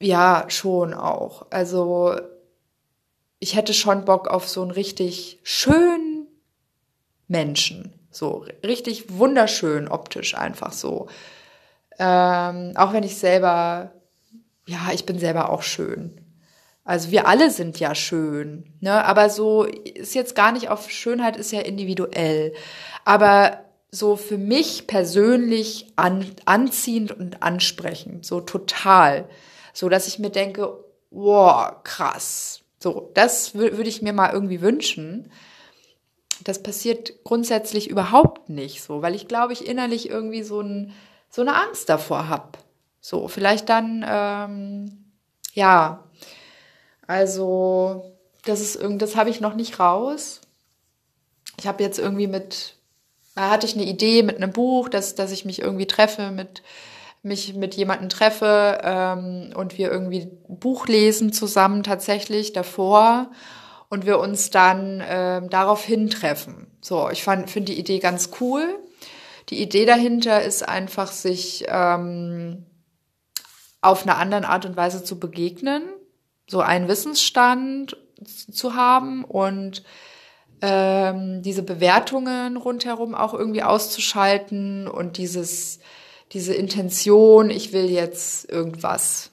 ja, 0.02 0.44
schon 0.50 0.94
auch. 0.94 1.48
Also 1.50 2.20
ich 3.40 3.56
hätte 3.56 3.74
schon 3.74 4.04
Bock 4.04 4.28
auf 4.28 4.50
so 4.50 4.64
einen 4.64 4.72
richtig 4.72 5.40
schönen 5.44 6.28
Menschen. 7.30 7.97
So 8.18 8.46
richtig 8.66 9.18
wunderschön 9.18 9.88
optisch 9.88 10.36
einfach 10.36 10.74
so. 10.74 11.08
Ähm, 12.00 12.74
auch 12.76 12.94
wenn 12.94 13.04
ich 13.04 13.18
selber, 13.18 13.92
ja, 14.68 14.90
ich 14.94 15.06
bin 15.06 15.20
selber 15.20 15.50
auch 15.50 15.64
schön. 15.64 16.22
Also 16.84 17.12
wir 17.12 17.28
alle 17.28 17.52
sind 17.52 17.80
ja 17.80 17.96
schön, 17.96 18.74
ne? 18.80 19.04
Aber 19.04 19.30
so 19.30 19.64
ist 19.64 20.16
jetzt 20.16 20.36
gar 20.36 20.52
nicht 20.52 20.70
auf 20.70 20.90
Schönheit 20.90 21.36
ist 21.36 21.52
ja 21.52 21.60
individuell. 21.60 22.54
Aber 23.04 23.60
so 23.92 24.16
für 24.16 24.38
mich 24.38 24.88
persönlich 24.88 25.92
an, 25.96 26.26
anziehend 26.46 27.12
und 27.12 27.44
ansprechend, 27.44 28.26
so 28.26 28.42
total 28.42 29.28
so 29.78 29.90
dass 29.90 30.08
ich 30.08 30.18
mir 30.18 30.32
denke, 30.32 30.84
wow, 31.12 31.72
krass. 31.84 32.62
So, 32.80 33.12
das 33.14 33.54
würde 33.54 33.88
ich 33.88 34.02
mir 34.02 34.12
mal 34.12 34.34
irgendwie 34.34 34.62
wünschen. 34.62 35.32
Das 36.44 36.62
passiert 36.62 37.24
grundsätzlich 37.24 37.90
überhaupt 37.90 38.50
nicht 38.50 38.84
so, 38.84 39.02
weil 39.02 39.16
ich 39.16 39.28
glaube, 39.28 39.54
ich 39.54 39.68
innerlich 39.68 40.10
irgendwie 40.10 40.44
so, 40.44 40.62
ein, 40.62 40.94
so 41.30 41.42
eine 41.42 41.56
Angst 41.56 41.90
davor 41.90 42.30
habe. 42.30 42.58
So, 43.02 43.28
vielleicht 43.28 43.70
dann, 43.70 44.06
ähm, 44.08 45.06
ja, 45.54 46.04
also 47.08 48.14
das 48.46 48.62
ist 48.62 48.76
irgendwie, 48.76 49.00
das 49.00 49.16
habe 49.16 49.30
ich 49.30 49.42
noch 49.42 49.56
nicht 49.56 49.80
raus. 49.80 50.42
Ich 51.60 51.68
habe 51.68 51.84
jetzt 51.84 52.00
irgendwie 52.00 52.28
mit, 52.28 52.76
da 53.36 53.50
hatte 53.50 53.66
ich 53.66 53.74
eine 53.74 53.86
Idee 53.86 54.24
mit 54.24 54.38
einem 54.38 54.52
Buch, 54.52 54.90
dass, 54.90 55.16
dass 55.16 55.32
ich 55.32 55.46
mich 55.46 55.62
irgendwie 55.62 55.88
treffe 55.88 56.32
mit 56.32 56.62
mich 57.24 57.54
mit 57.56 57.76
jemandem 57.76 58.10
treffe 58.10 58.80
ähm, 58.84 59.52
und 59.56 59.78
wir 59.78 59.92
irgendwie 59.92 60.30
ein 60.50 60.60
Buch 60.60 60.88
lesen 60.88 61.34
zusammen 61.34 61.84
tatsächlich 61.84 62.54
davor 62.54 63.32
und 63.90 64.06
wir 64.06 64.20
uns 64.20 64.50
dann 64.50 65.04
ähm, 65.06 65.50
darauf 65.50 65.84
hintreffen. 65.84 66.68
So, 66.82 67.10
ich 67.10 67.24
finde 67.24 67.62
die 67.62 67.80
Idee 67.80 68.00
ganz 68.00 68.32
cool. 68.42 68.78
Die 69.50 69.62
Idee 69.62 69.86
dahinter 69.86 70.44
ist 70.44 70.68
einfach, 70.68 71.12
sich 71.12 71.66
ähm, 71.68 72.66
auf 73.82 74.04
eine 74.04 74.16
andere 74.16 74.48
Art 74.48 74.66
und 74.66 74.76
Weise 74.76 75.04
zu 75.04 75.20
begegnen, 75.20 75.84
so 76.50 76.60
einen 76.60 76.88
Wissensstand 76.88 77.96
zu 78.26 78.76
haben 78.76 79.24
und 79.24 79.84
ähm, 80.62 81.42
diese 81.44 81.64
Bewertungen 81.64 82.58
rundherum 82.58 83.16
auch 83.16 83.34
irgendwie 83.34 83.64
auszuschalten 83.64 84.88
und 84.88 85.18
dieses 85.18 85.80
diese 86.34 86.54
Intention, 86.54 87.50
ich 87.50 87.72
will 87.72 87.90
jetzt 87.90 88.50
irgendwas 88.50 89.32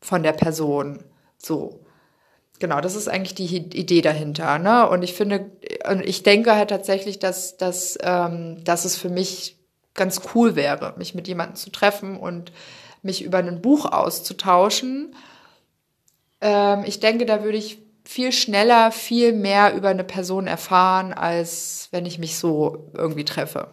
von 0.00 0.22
der 0.22 0.32
Person. 0.32 1.04
So. 1.38 1.83
Genau, 2.60 2.80
das 2.80 2.94
ist 2.94 3.08
eigentlich 3.08 3.34
die 3.34 3.56
Idee 3.56 4.00
dahinter. 4.00 4.58
Ne? 4.58 4.88
Und 4.88 5.02
ich 5.02 5.14
finde, 5.14 5.50
und 5.90 6.04
ich 6.04 6.22
denke 6.22 6.54
halt 6.54 6.70
tatsächlich, 6.70 7.18
dass, 7.18 7.56
dass, 7.56 7.98
ähm, 8.02 8.62
dass 8.64 8.84
es 8.84 8.96
für 8.96 9.08
mich 9.08 9.56
ganz 9.94 10.20
cool 10.34 10.56
wäre, 10.56 10.94
mich 10.96 11.14
mit 11.14 11.28
jemandem 11.28 11.56
zu 11.56 11.70
treffen 11.70 12.16
und 12.16 12.52
mich 13.02 13.22
über 13.22 13.38
ein 13.38 13.60
Buch 13.60 13.86
auszutauschen. 13.86 15.14
Ähm, 16.40 16.84
ich 16.86 17.00
denke, 17.00 17.26
da 17.26 17.42
würde 17.42 17.58
ich 17.58 17.78
viel 18.04 18.32
schneller, 18.32 18.92
viel 18.92 19.32
mehr 19.32 19.74
über 19.74 19.88
eine 19.88 20.04
Person 20.04 20.46
erfahren, 20.46 21.12
als 21.12 21.88
wenn 21.90 22.06
ich 22.06 22.18
mich 22.18 22.38
so 22.38 22.90
irgendwie 22.92 23.24
treffe. 23.24 23.68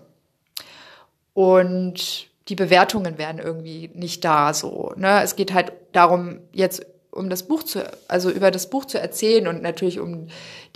Und 1.33 2.27
die 2.47 2.55
Bewertungen 2.55 3.17
wären 3.17 3.39
irgendwie 3.39 3.89
nicht 3.93 4.23
da 4.25 4.53
so. 4.53 4.93
Ne? 4.95 5.21
Es 5.21 5.35
geht 5.35 5.53
halt 5.53 5.71
darum, 5.91 6.39
jetzt 6.51 6.85
um 7.11 7.29
das 7.29 7.43
Buch 7.43 7.63
zu, 7.63 7.83
also 8.07 8.29
über 8.29 8.51
das 8.51 8.69
Buch 8.69 8.85
zu 8.85 8.99
erzählen 8.99 9.47
und 9.47 9.61
natürlich 9.61 9.99
um 9.99 10.27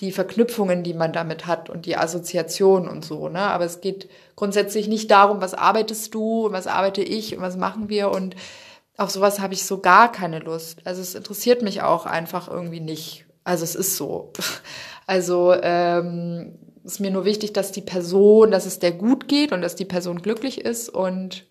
die 0.01 0.11
Verknüpfungen, 0.11 0.83
die 0.83 0.93
man 0.93 1.13
damit 1.13 1.47
hat 1.47 1.69
und 1.69 1.85
die 1.85 1.97
Assoziation 1.97 2.87
und 2.87 3.05
so, 3.05 3.29
ne? 3.29 3.39
Aber 3.39 3.65
es 3.65 3.81
geht 3.81 4.09
grundsätzlich 4.35 4.87
nicht 4.87 5.09
darum, 5.09 5.41
was 5.41 5.53
arbeitest 5.53 6.13
du, 6.13 6.51
was 6.51 6.67
arbeite 6.67 7.01
ich 7.01 7.35
und 7.35 7.41
was 7.41 7.55
machen 7.57 7.89
wir 7.89 8.11
und 8.11 8.35
auf 8.97 9.09
sowas 9.09 9.39
habe 9.39 9.53
ich 9.53 9.65
so 9.65 9.79
gar 9.79 10.11
keine 10.11 10.39
Lust. 10.39 10.79
Also 10.85 11.01
es 11.01 11.15
interessiert 11.15 11.61
mich 11.61 11.81
auch 11.81 12.05
einfach 12.05 12.49
irgendwie 12.49 12.79
nicht. 12.79 13.25
Also 13.43 13.63
es 13.63 13.75
ist 13.75 13.97
so. 13.97 14.31
Also 15.07 15.53
ähm, 15.61 16.57
ist 16.83 16.99
mir 16.99 17.11
nur 17.11 17.25
wichtig, 17.25 17.53
dass 17.53 17.71
die 17.71 17.81
Person, 17.81 18.49
dass 18.49 18.65
es 18.65 18.79
der 18.79 18.91
gut 18.91 19.27
geht 19.27 19.51
und 19.51 19.61
dass 19.61 19.75
die 19.75 19.85
Person 19.85 20.23
glücklich 20.23 20.61
ist 20.61 20.89
und 20.89 21.45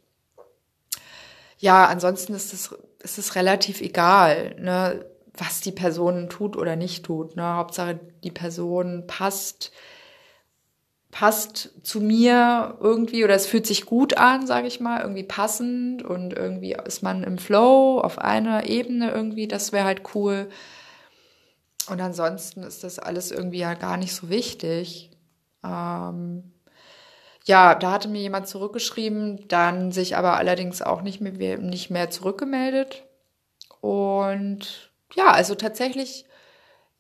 ja, 1.65 1.87
ansonsten 1.87 2.35
ist 2.35 2.53
es, 2.53 2.75
ist 2.99 3.17
es 3.17 3.37
relativ 3.37 3.81
egal, 3.81 4.55
ne, 4.61 5.07
was 5.33 5.63
die 5.63 5.73
Person 5.73 6.29
tut 6.29 6.59
oder 6.59 6.77
nicht 6.77 7.07
tut. 7.07 7.37
Ne? 7.37 7.57
Hauptsache, 7.57 7.99
die 8.23 8.31
Person 8.31 9.07
passt, 9.07 9.73
passt 11.11 11.71
zu 11.83 12.03
mir 12.03 12.77
irgendwie 12.83 13.25
oder 13.25 13.35
es 13.35 13.47
fühlt 13.47 13.67
sich 13.67 13.87
gut 13.87 14.19
an, 14.19 14.47
sage 14.47 14.67
ich 14.67 14.79
mal, 14.79 15.01
irgendwie 15.01 15.23
passend 15.23 16.03
und 16.03 16.35
irgendwie 16.35 16.77
ist 16.85 17.03
man 17.03 17.25
im 17.25 17.39
Flow 17.39 17.99
auf 17.99 18.19
einer 18.19 18.69
Ebene 18.69 19.11
irgendwie, 19.11 19.49
das 19.49 19.73
wäre 19.73 19.87
halt 19.87 20.03
cool. 20.15 20.51
Und 21.89 22.03
ansonsten 22.03 22.63
ist 22.63 22.85
das 22.85 22.99
alles 22.99 23.31
irgendwie 23.31 23.61
ja 23.61 23.73
gar 23.73 23.97
nicht 23.97 24.15
so 24.15 24.29
wichtig. 24.29 25.13
Ähm, 25.65 26.54
ja, 27.45 27.75
da 27.75 27.93
hatte 27.93 28.09
mir 28.09 28.23
jemand 28.23 28.49
zurückgeschrieben, 28.49 29.47
dann 29.49 29.93
sich 29.93 30.17
aber 30.17 30.37
allerdings 30.37 30.81
auch 30.81 31.03
nicht 31.03 31.21
mehr, 31.21 31.59
nicht 31.59 31.91
mehr 31.91 32.11
zurückgemeldet. 32.11 33.05
Und 33.81 34.91
ja, 35.15 35.31
also 35.31 35.55
tatsächlich 35.55 36.25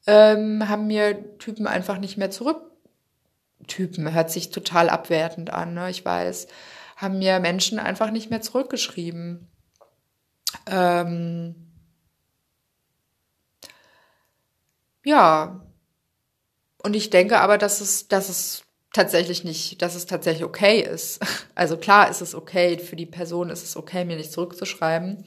ähm, 0.06 0.68
haben 0.68 0.86
mir 0.86 1.38
Typen 1.38 1.66
einfach 1.66 1.98
nicht 1.98 2.18
mehr 2.18 2.30
zurück. 2.30 2.60
Typen 3.66 4.12
hört 4.12 4.30
sich 4.30 4.50
total 4.50 4.90
abwertend 4.90 5.50
an, 5.50 5.72
ne? 5.72 5.88
ich 5.88 6.04
weiß. 6.04 6.46
Haben 6.96 7.18
mir 7.18 7.40
Menschen 7.40 7.78
einfach 7.78 8.10
nicht 8.10 8.28
mehr 8.28 8.42
zurückgeschrieben. 8.42 9.48
Ähm, 10.66 11.54
ja. 15.04 15.64
Und 16.82 16.94
ich 16.94 17.08
denke 17.08 17.40
aber, 17.40 17.56
dass 17.56 17.80
es, 17.80 18.08
dass 18.08 18.28
es 18.28 18.64
tatsächlich 18.94 19.44
nicht, 19.44 19.82
dass 19.82 19.94
es 19.94 20.06
tatsächlich 20.06 20.44
okay 20.44 20.80
ist. 20.80 21.20
Also 21.56 21.76
klar 21.76 22.10
ist 22.10 22.20
es 22.20 22.34
okay, 22.34 22.78
für 22.78 22.96
die 22.96 23.06
Person 23.06 23.48
ist 23.48 23.62
es 23.62 23.76
okay, 23.76 24.04
mir 24.04 24.16
nicht 24.16 24.32
zurückzuschreiben. 24.32 25.24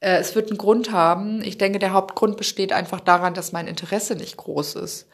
Äh, 0.00 0.16
es 0.16 0.34
wird 0.34 0.48
einen 0.48 0.56
Grund 0.56 0.90
haben. 0.90 1.42
Ich 1.42 1.58
denke, 1.58 1.78
der 1.78 1.92
Hauptgrund 1.92 2.38
besteht 2.38 2.72
einfach 2.72 3.00
daran, 3.00 3.34
dass 3.34 3.52
mein 3.52 3.66
Interesse 3.66 4.14
nicht 4.14 4.38
groß 4.38 4.76
ist. 4.76 5.06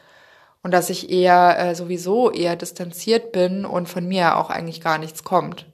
Und 0.63 0.71
dass 0.71 0.89
ich 0.89 1.09
eher 1.09 1.59
äh, 1.59 1.75
sowieso 1.75 2.31
eher 2.31 2.55
distanziert 2.55 3.33
bin 3.33 3.65
und 3.65 3.89
von 3.89 4.07
mir 4.07 4.37
auch 4.37 4.49
eigentlich 4.49 4.79
gar 4.79 4.99
nichts 4.99 5.23
kommt. 5.25 5.65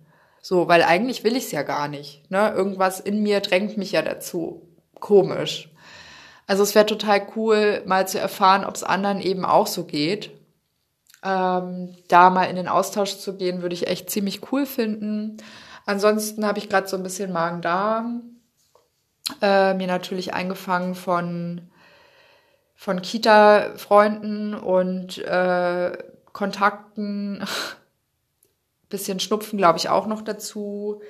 So, 0.41 0.67
weil 0.67 0.81
eigentlich 0.81 1.23
will 1.23 1.35
ich 1.35 1.45
es 1.45 1.51
ja 1.51 1.61
gar 1.61 1.87
nicht. 1.87 2.31
Ne? 2.31 2.51
Irgendwas 2.55 2.99
in 2.99 3.21
mir 3.21 3.41
drängt 3.41 3.77
mich 3.77 3.91
ja 3.91 4.01
dazu. 4.01 4.67
Komisch. 4.99 5.69
Also 6.47 6.63
es 6.63 6.73
wäre 6.73 6.85
total 6.87 7.27
cool, 7.35 7.83
mal 7.85 8.07
zu 8.07 8.19
erfahren, 8.19 8.65
ob 8.65 8.73
es 8.73 8.83
anderen 8.83 9.19
eben 9.21 9.45
auch 9.45 9.67
so 9.67 9.83
geht 9.83 10.36
ähm, 11.23 11.95
da 12.07 12.29
mal 12.29 12.45
in 12.45 12.55
den 12.55 12.67
Austausch 12.67 13.17
zu 13.17 13.35
gehen, 13.35 13.61
würde 13.61 13.75
ich 13.75 13.87
echt 13.87 14.09
ziemlich 14.09 14.51
cool 14.51 14.65
finden. 14.65 15.37
Ansonsten 15.85 16.45
habe 16.45 16.59
ich 16.59 16.69
gerade 16.69 16.87
so 16.87 16.97
ein 16.97 17.03
bisschen 17.03 17.31
Magen-Darm. 17.31 18.23
Äh, 19.41 19.73
mir 19.73 19.87
natürlich 19.87 20.33
eingefangen 20.33 20.95
von, 20.95 21.69
von 22.75 23.01
Kita-Freunden 23.01 24.53
und 24.53 25.17
äh, 25.19 25.97
Kontakten. 26.33 27.45
bisschen 28.89 29.19
Schnupfen, 29.19 29.57
glaube 29.57 29.79
ich, 29.79 29.89
auch 29.89 30.07
noch 30.07 30.21
dazu. 30.21 31.01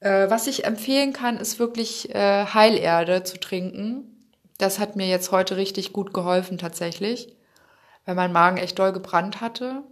Äh, 0.00 0.28
was 0.28 0.46
ich 0.46 0.64
empfehlen 0.66 1.14
kann, 1.14 1.38
ist 1.38 1.58
wirklich 1.58 2.14
äh, 2.14 2.44
Heilerde 2.44 3.22
zu 3.22 3.40
trinken. 3.40 4.28
Das 4.58 4.78
hat 4.78 4.94
mir 4.94 5.06
jetzt 5.06 5.32
heute 5.32 5.56
richtig 5.56 5.94
gut 5.94 6.12
geholfen 6.12 6.58
tatsächlich 6.58 7.34
weil 8.04 8.14
mein 8.14 8.32
Magen 8.32 8.58
echt 8.58 8.78
doll 8.78 8.92
gebrannt 8.92 9.40
hatte. 9.40 9.82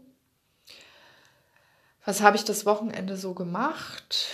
Was 2.05 2.20
habe 2.20 2.37
ich 2.37 2.44
das 2.44 2.66
Wochenende 2.66 3.16
so 3.16 3.33
gemacht? 3.35 4.27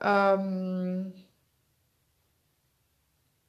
Ähm, 0.00 1.12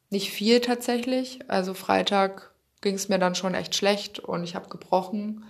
nicht 0.09 0.31
viel 0.31 0.59
tatsächlich. 0.59 1.39
Also 1.47 1.73
Freitag 1.73 2.51
ging 2.81 2.95
es 2.95 3.09
mir 3.09 3.19
dann 3.19 3.35
schon 3.35 3.55
echt 3.55 3.75
schlecht 3.75 4.19
und 4.19 4.43
ich 4.43 4.55
habe 4.55 4.69
gebrochen. 4.69 5.45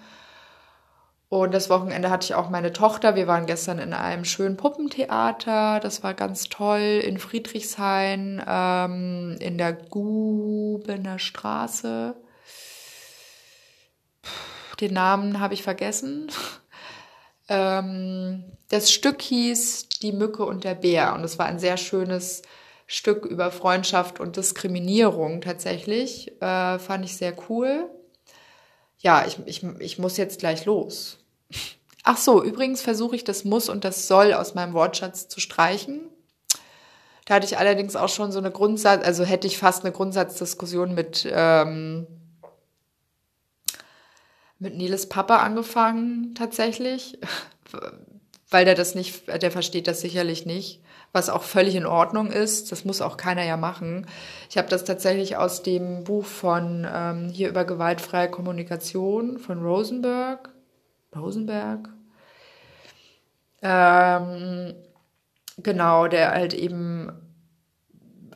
Und 1.30 1.54
das 1.54 1.70
Wochenende 1.70 2.10
hatte 2.10 2.26
ich 2.26 2.34
auch 2.34 2.50
meine 2.50 2.74
Tochter. 2.74 3.16
Wir 3.16 3.28
waren 3.28 3.46
gestern 3.46 3.78
in 3.78 3.94
einem 3.94 4.26
schönen 4.26 4.58
Puppentheater. 4.58 5.80
Das 5.80 6.04
war 6.04 6.16
ganz 6.16 6.50
toll 6.50 7.02
in 7.04 7.20
Friedrichshain, 7.20 8.44
ähm, 8.48 9.38
in 9.40 9.58
der 9.60 9.74
Gubener 9.74 11.20
Straße 11.20 12.16
den 14.80 14.94
Namen 14.94 15.40
habe 15.40 15.54
ich 15.54 15.64
vergessen. 15.64 16.32
ähm, 17.50 18.44
das 18.70 18.92
Stück 18.92 19.22
hieß 19.22 19.90
Die 20.02 20.12
Mücke 20.12 20.46
und 20.46 20.64
der 20.64 20.76
Bär 20.76 21.14
und 21.14 21.24
es 21.24 21.38
war 21.38 21.46
ein 21.46 21.60
sehr 21.60 21.78
schönes 21.78 22.42
Stück 22.88 23.26
über 23.26 23.52
Freundschaft 23.52 24.20
und 24.20 24.38
Diskriminierung 24.38 25.42
tatsächlich. 25.42 26.32
Äh, 26.42 26.80
fand 26.80 27.06
ich 27.06 27.18
sehr 27.18 27.34
cool. 27.50 27.90
Ja, 28.98 29.26
ich, 29.26 29.40
ich, 29.46 29.64
ich 29.80 30.00
muss 30.00 30.18
jetzt 30.18 30.40
gleich 30.40 30.66
los. 30.66 31.20
Ach 32.04 32.18
so, 32.18 32.44
übrigens 32.44 32.82
versuche 32.82 33.16
ich 33.16 33.24
das 33.24 33.44
muss 33.44 33.70
und 33.70 33.84
das 33.84 34.08
soll 34.08 34.34
aus 34.34 34.56
meinem 34.56 34.74
Wortschatz 34.74 35.28
zu 35.28 35.40
streichen. 35.40 36.02
Da 37.26 37.36
hatte 37.36 37.46
ich 37.46 37.60
allerdings 37.60 37.96
auch 37.96 38.10
schon 38.10 38.32
so 38.32 38.40
eine 38.40 38.50
Grundsatz, 38.50 39.06
also 39.06 39.24
hätte 39.24 39.46
ich 39.46 39.60
fast 39.60 39.84
eine 39.84 39.92
Grundsatzdiskussion 39.92 40.96
mit 40.96 41.28
ähm, 41.32 42.08
mit 44.60 44.76
Niles 44.76 45.08
Papa 45.08 45.38
angefangen, 45.38 46.36
tatsächlich, 46.36 47.18
weil 48.50 48.66
der 48.66 48.76
das 48.76 48.94
nicht, 48.94 49.28
der 49.28 49.52
versteht 49.52 49.88
das 49.88 50.02
sicherlich 50.02 50.46
nicht, 50.46 50.82
was 51.14 51.30
auch 51.30 51.44
völlig 51.44 51.76
in 51.76 51.86
Ordnung 51.86 52.32
ist. 52.32 52.72
Das 52.72 52.86
muss 52.86 53.02
auch 53.02 53.18
keiner 53.18 53.44
ja 53.44 53.58
machen. 53.58 54.06
Ich 54.50 54.58
habe 54.58 54.68
das 54.68 54.84
tatsächlich 54.84 55.38
aus 55.38 55.64
dem 55.64 56.04
Buch 56.04 56.26
von 56.26 56.86
ähm, 56.92 57.30
hier 57.30 57.50
über 57.50 57.66
gewaltfreie 57.66 58.30
Kommunikation 58.30 59.40
von 59.40 59.64
Rosenberg. 59.64 60.50
Rosenberg? 61.16 61.90
Ähm, 63.62 64.76
genau, 65.58 66.08
der 66.08 66.32
halt 66.32 66.54
eben 66.54 67.12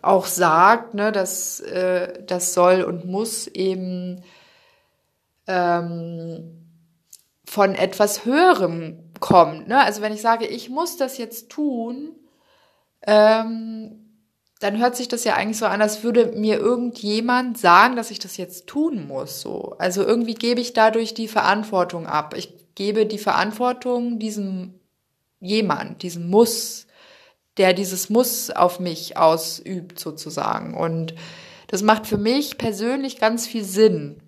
auch 0.01 0.25
sagt, 0.25 0.93
ne, 0.93 1.11
dass 1.11 1.59
äh, 1.61 2.23
das 2.25 2.53
soll 2.53 2.81
und 2.83 3.05
muss 3.05 3.47
eben 3.47 4.21
ähm, 5.47 6.63
von 7.45 7.75
etwas 7.75 8.25
Höherem 8.25 9.11
kommt. 9.19 9.67
Ne? 9.67 9.79
Also 9.83 10.01
wenn 10.01 10.13
ich 10.13 10.21
sage, 10.21 10.45
ich 10.45 10.69
muss 10.69 10.97
das 10.97 11.17
jetzt 11.17 11.49
tun, 11.49 12.15
ähm, 13.05 13.99
dann 14.59 14.79
hört 14.79 14.95
sich 14.95 15.09
das 15.09 15.25
ja 15.25 15.35
eigentlich 15.35 15.57
so 15.57 15.65
an, 15.65 15.81
als 15.81 16.03
würde 16.03 16.27
mir 16.37 16.57
irgendjemand 16.57 17.57
sagen, 17.57 17.97
dass 17.97 18.11
ich 18.11 18.19
das 18.19 18.37
jetzt 18.37 18.67
tun 18.67 19.07
muss. 19.07 19.41
So, 19.41 19.75
also 19.77 20.03
irgendwie 20.03 20.35
gebe 20.35 20.61
ich 20.61 20.71
dadurch 20.71 21.13
die 21.13 21.27
Verantwortung 21.27 22.07
ab. 22.07 22.33
Ich 22.37 22.73
gebe 22.75 23.05
die 23.05 23.17
Verantwortung 23.17 24.19
diesem 24.19 24.79
jemand, 25.41 26.01
diesem 26.01 26.29
Muss, 26.29 26.87
der 27.57 27.73
dieses 27.73 28.09
Muss 28.09 28.49
auf 28.49 28.79
mich 28.79 29.17
ausübt 29.17 29.99
sozusagen. 29.99 30.75
Und 30.75 31.13
das 31.67 31.83
macht 31.83 32.07
für 32.07 32.17
mich 32.17 32.57
persönlich 32.57 33.19
ganz 33.19 33.45
viel 33.45 33.65
Sinn. 33.65 34.22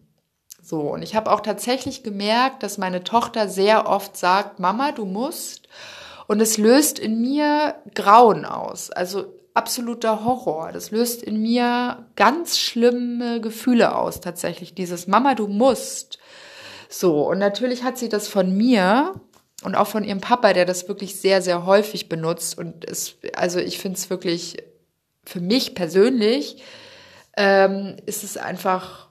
So, 0.68 0.80
und 0.80 1.04
ich 1.04 1.16
habe 1.16 1.32
auch 1.32 1.42
tatsächlich 1.42 2.02
gemerkt, 2.02 2.64
dass 2.64 2.80
meine 2.80 3.04
Tochter 3.04 3.48
sehr 3.48 3.88
oft 3.88 4.18
sagt, 4.18 4.60
Mama, 4.60 4.94
du 4.94 5.06
musst. 5.06 5.68
Und 6.26 6.42
es 6.42 6.58
löst 6.58 6.98
in 6.98 7.22
mir 7.22 7.76
Grauen 7.94 8.46
aus. 8.46 8.90
Also 8.90 9.26
absoluter 9.54 10.26
Horror. 10.26 10.72
Das 10.72 10.90
löst 10.90 11.22
in 11.22 11.40
mir 11.40 12.08
ganz 12.16 12.58
schlimme 12.58 13.42
Gefühle 13.42 13.96
aus, 13.96 14.22
tatsächlich. 14.22 14.74
Dieses 14.74 15.06
Mama, 15.06 15.36
du 15.36 15.46
musst. 15.46 16.18
So, 16.90 17.30
und 17.30 17.38
natürlich 17.38 17.84
hat 17.84 18.00
sie 18.00 18.10
das 18.10 18.28
von 18.28 18.58
mir 18.58 19.14
und 19.64 19.76
auch 19.76 19.88
von 19.88 20.04
ihrem 20.04 20.20
Papa, 20.20 20.54
der 20.54 20.66
das 20.66 20.88
wirklich 20.88 21.22
sehr, 21.22 21.44
sehr 21.44 21.68
häufig 21.68 22.10
benutzt. 22.10 22.58
Und 22.58 22.90
es, 22.90 23.18
also 23.36 23.60
ich 23.60 23.78
finde 23.78 24.00
es 24.00 24.10
wirklich, 24.10 24.58
für 25.28 25.42
mich 25.42 25.76
persönlich, 25.76 26.64
ähm, 27.38 27.98
ist 28.08 28.24
es 28.24 28.36
einfach, 28.36 29.05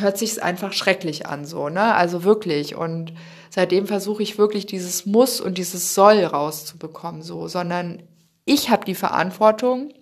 hört 0.00 0.18
sich 0.18 0.32
es 0.32 0.38
einfach 0.38 0.72
schrecklich 0.72 1.26
an, 1.26 1.44
so, 1.44 1.68
ne? 1.68 1.94
Also 1.94 2.24
wirklich. 2.24 2.74
Und 2.76 3.12
seitdem 3.50 3.86
versuche 3.86 4.22
ich 4.22 4.38
wirklich 4.38 4.66
dieses 4.66 5.06
Muss 5.06 5.40
und 5.40 5.58
dieses 5.58 5.94
Soll 5.94 6.24
rauszubekommen, 6.24 7.22
so, 7.22 7.48
sondern 7.48 8.02
ich 8.44 8.70
habe 8.70 8.84
die 8.84 8.94
Verantwortung 8.94 9.92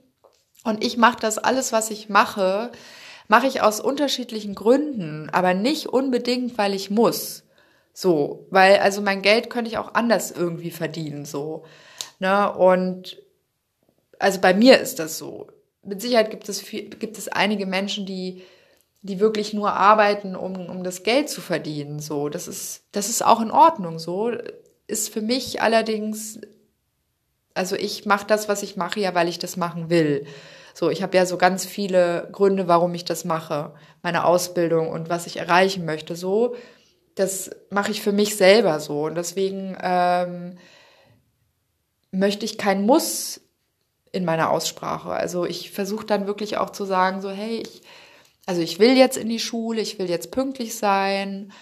und 0.65 0.85
ich 0.85 0.97
mache 0.97 1.19
das 1.21 1.39
alles, 1.39 1.73
was 1.73 1.91
ich 1.91 2.09
mache, 2.09 2.71
mache 3.29 3.47
ich 3.47 3.61
aus 3.61 3.81
unterschiedlichen 3.81 4.55
Gründen, 4.55 5.31
aber 5.31 5.55
nicht 5.55 5.87
unbedingt, 5.87 6.57
weil 6.59 6.75
ich 6.75 6.91
muss. 6.91 7.45
So, 7.93 8.47
weil 8.51 8.79
also 8.79 9.01
mein 9.01 9.23
Geld 9.23 9.51
könnte 9.51 9.71
ich 9.71 9.79
auch 9.79 9.95
anders 9.95 10.31
irgendwie 10.31 10.71
verdienen, 10.71 11.25
so. 11.25 11.65
Ne? 12.19 12.53
Und 12.53 13.23
also 14.19 14.41
bei 14.41 14.55
mir 14.55 14.79
ist 14.79 14.99
das 14.99 15.19
so. 15.19 15.49
Mit 15.83 16.03
Sicherheit 16.03 16.31
gibt 16.31 16.49
es 16.49 16.61
viel, 16.61 16.91
gibt 16.91 17.17
es 17.17 17.29
einige 17.29 17.67
Menschen, 17.67 18.07
die 18.07 18.43
die 19.03 19.21
wirklich 19.21 19.53
nur 19.53 19.73
arbeiten, 19.73 20.35
um, 20.35 20.69
um 20.69 20.83
das 20.83 21.03
Geld 21.03 21.29
zu 21.29 21.41
verdienen. 21.41 22.01
So, 22.01 22.29
das 22.29 22.49
ist, 22.49 22.85
das 22.93 23.09
ist 23.09 23.25
auch 23.25 23.41
in 23.41 23.51
Ordnung. 23.51 23.99
So 23.99 24.33
ist 24.87 25.13
für 25.13 25.21
mich 25.21 25.63
allerdings, 25.63 26.41
also 27.55 27.77
ich 27.77 28.07
mache 28.07 28.27
das, 28.27 28.49
was 28.49 28.63
ich 28.63 28.77
mache, 28.77 29.01
ja, 29.01 29.15
weil 29.15 29.29
ich 29.29 29.39
das 29.39 29.57
machen 29.57 29.91
will. 29.91 30.27
So, 30.75 30.91
ich 30.91 31.03
habe 31.03 31.17
ja 31.17 31.25
so 31.25 31.39
ganz 31.39 31.65
viele 31.65 32.29
Gründe, 32.33 32.69
warum 32.69 32.95
ich 32.95 33.05
das 33.05 33.25
mache, 33.25 33.73
meine 34.03 34.25
Ausbildung 34.25 34.91
und 34.91 35.09
was 35.09 35.27
ich 35.27 35.39
erreichen 35.39 35.87
möchte. 35.87 36.17
So, 36.17 36.55
das 37.15 37.51
mache 37.71 37.93
ich 37.93 38.03
für 38.03 38.13
mich 38.13 38.37
selber 38.37 38.79
so 38.79 39.05
und 39.05 39.15
deswegen 39.15 39.77
ähm, 39.81 40.59
möchte 42.11 42.45
ich 42.45 42.59
kein 42.59 42.83
Muss 42.85 43.41
in 44.13 44.25
meiner 44.25 44.51
Aussprache. 44.51 45.11
Also 45.11 45.45
ich 45.47 45.71
versuche 45.71 46.07
dann 46.07 46.27
wirklich 46.27 46.59
auch 46.59 46.71
zu 46.71 46.85
sagen, 46.85 47.23
so 47.23 47.31
hey, 47.31 47.63
ich 47.63 47.83
also 48.47 48.63
ich 48.63 48.79
will 48.79 48.97
jetzt 48.97 49.17
in 49.17 49.29
die 49.29 49.41
Schule, 49.41 49.81
ich 49.81 49.99
will 49.99 50.09
jetzt 50.09 50.31
pünktlich 50.31 50.77
sein. 50.77 51.53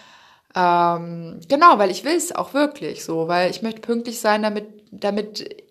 Ähm, 0.55 1.41
genau, 1.49 1.79
weil 1.79 1.91
ich 1.91 2.05
will 2.05 2.15
es 2.15 2.35
auch 2.35 2.55
wirklich 2.55 3.05
so, 3.05 3.27
weil 3.27 3.51
ich 3.51 3.63
möchte 3.63 3.81
pünktlich 3.81 4.21
sein, 4.21 4.43
damit, 4.43 4.67
damit, 4.93 5.65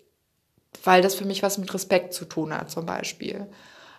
weil 0.82 1.02
das 1.02 1.14
für 1.14 1.24
mich 1.24 1.42
was 1.42 1.56
mit 1.56 1.72
Respekt 1.72 2.12
zu 2.12 2.24
tun 2.24 2.52
hat, 2.52 2.70
zum 2.70 2.84
Beispiel. 2.84 3.46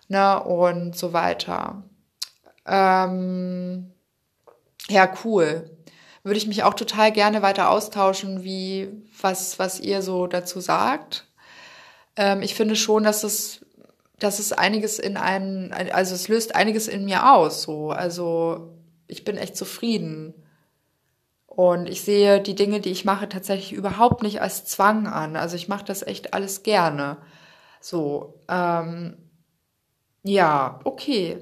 Ne, 0.07 0.43
und 0.43 0.95
so 0.95 1.13
weiter. 1.13 1.83
Ähm, 2.67 3.91
ja, 4.89 5.11
cool. 5.23 5.71
Würde 6.23 6.37
ich 6.37 6.47
mich 6.47 6.63
auch 6.63 6.73
total 6.73 7.11
gerne 7.11 7.41
weiter 7.41 7.69
austauschen, 7.69 8.43
wie, 8.43 8.89
was, 9.19 9.57
was 9.57 9.79
ihr 9.79 10.01
so 10.01 10.27
dazu 10.27 10.59
sagt. 10.59 11.27
Ähm, 12.15 12.41
ich 12.41 12.55
finde 12.55 12.75
schon, 12.75 13.03
dass 13.03 13.23
es 13.23 13.64
dass 14.19 14.39
es 14.39 14.53
einiges 14.53 14.99
in 14.99 15.17
einem, 15.17 15.71
also 15.91 16.15
es 16.15 16.27
löst 16.27 16.55
einiges 16.55 16.87
in 16.87 17.05
mir 17.05 17.33
aus, 17.33 17.63
so. 17.63 17.91
Also 17.91 18.73
ich 19.07 19.23
bin 19.23 19.37
echt 19.37 19.57
zufrieden. 19.57 20.33
Und 21.47 21.87
ich 21.87 22.01
sehe 22.01 22.41
die 22.41 22.55
Dinge, 22.55 22.81
die 22.81 22.91
ich 22.91 23.05
mache, 23.05 23.29
tatsächlich 23.29 23.73
überhaupt 23.73 24.23
nicht 24.23 24.41
als 24.41 24.65
Zwang 24.65 25.07
an. 25.07 25.35
Also 25.35 25.55
ich 25.55 25.67
mache 25.67 25.85
das 25.85 26.01
echt 26.01 26.33
alles 26.33 26.63
gerne. 26.63 27.17
So, 27.79 28.41
ähm, 28.49 29.17
ja, 30.23 30.79
okay. 30.83 31.37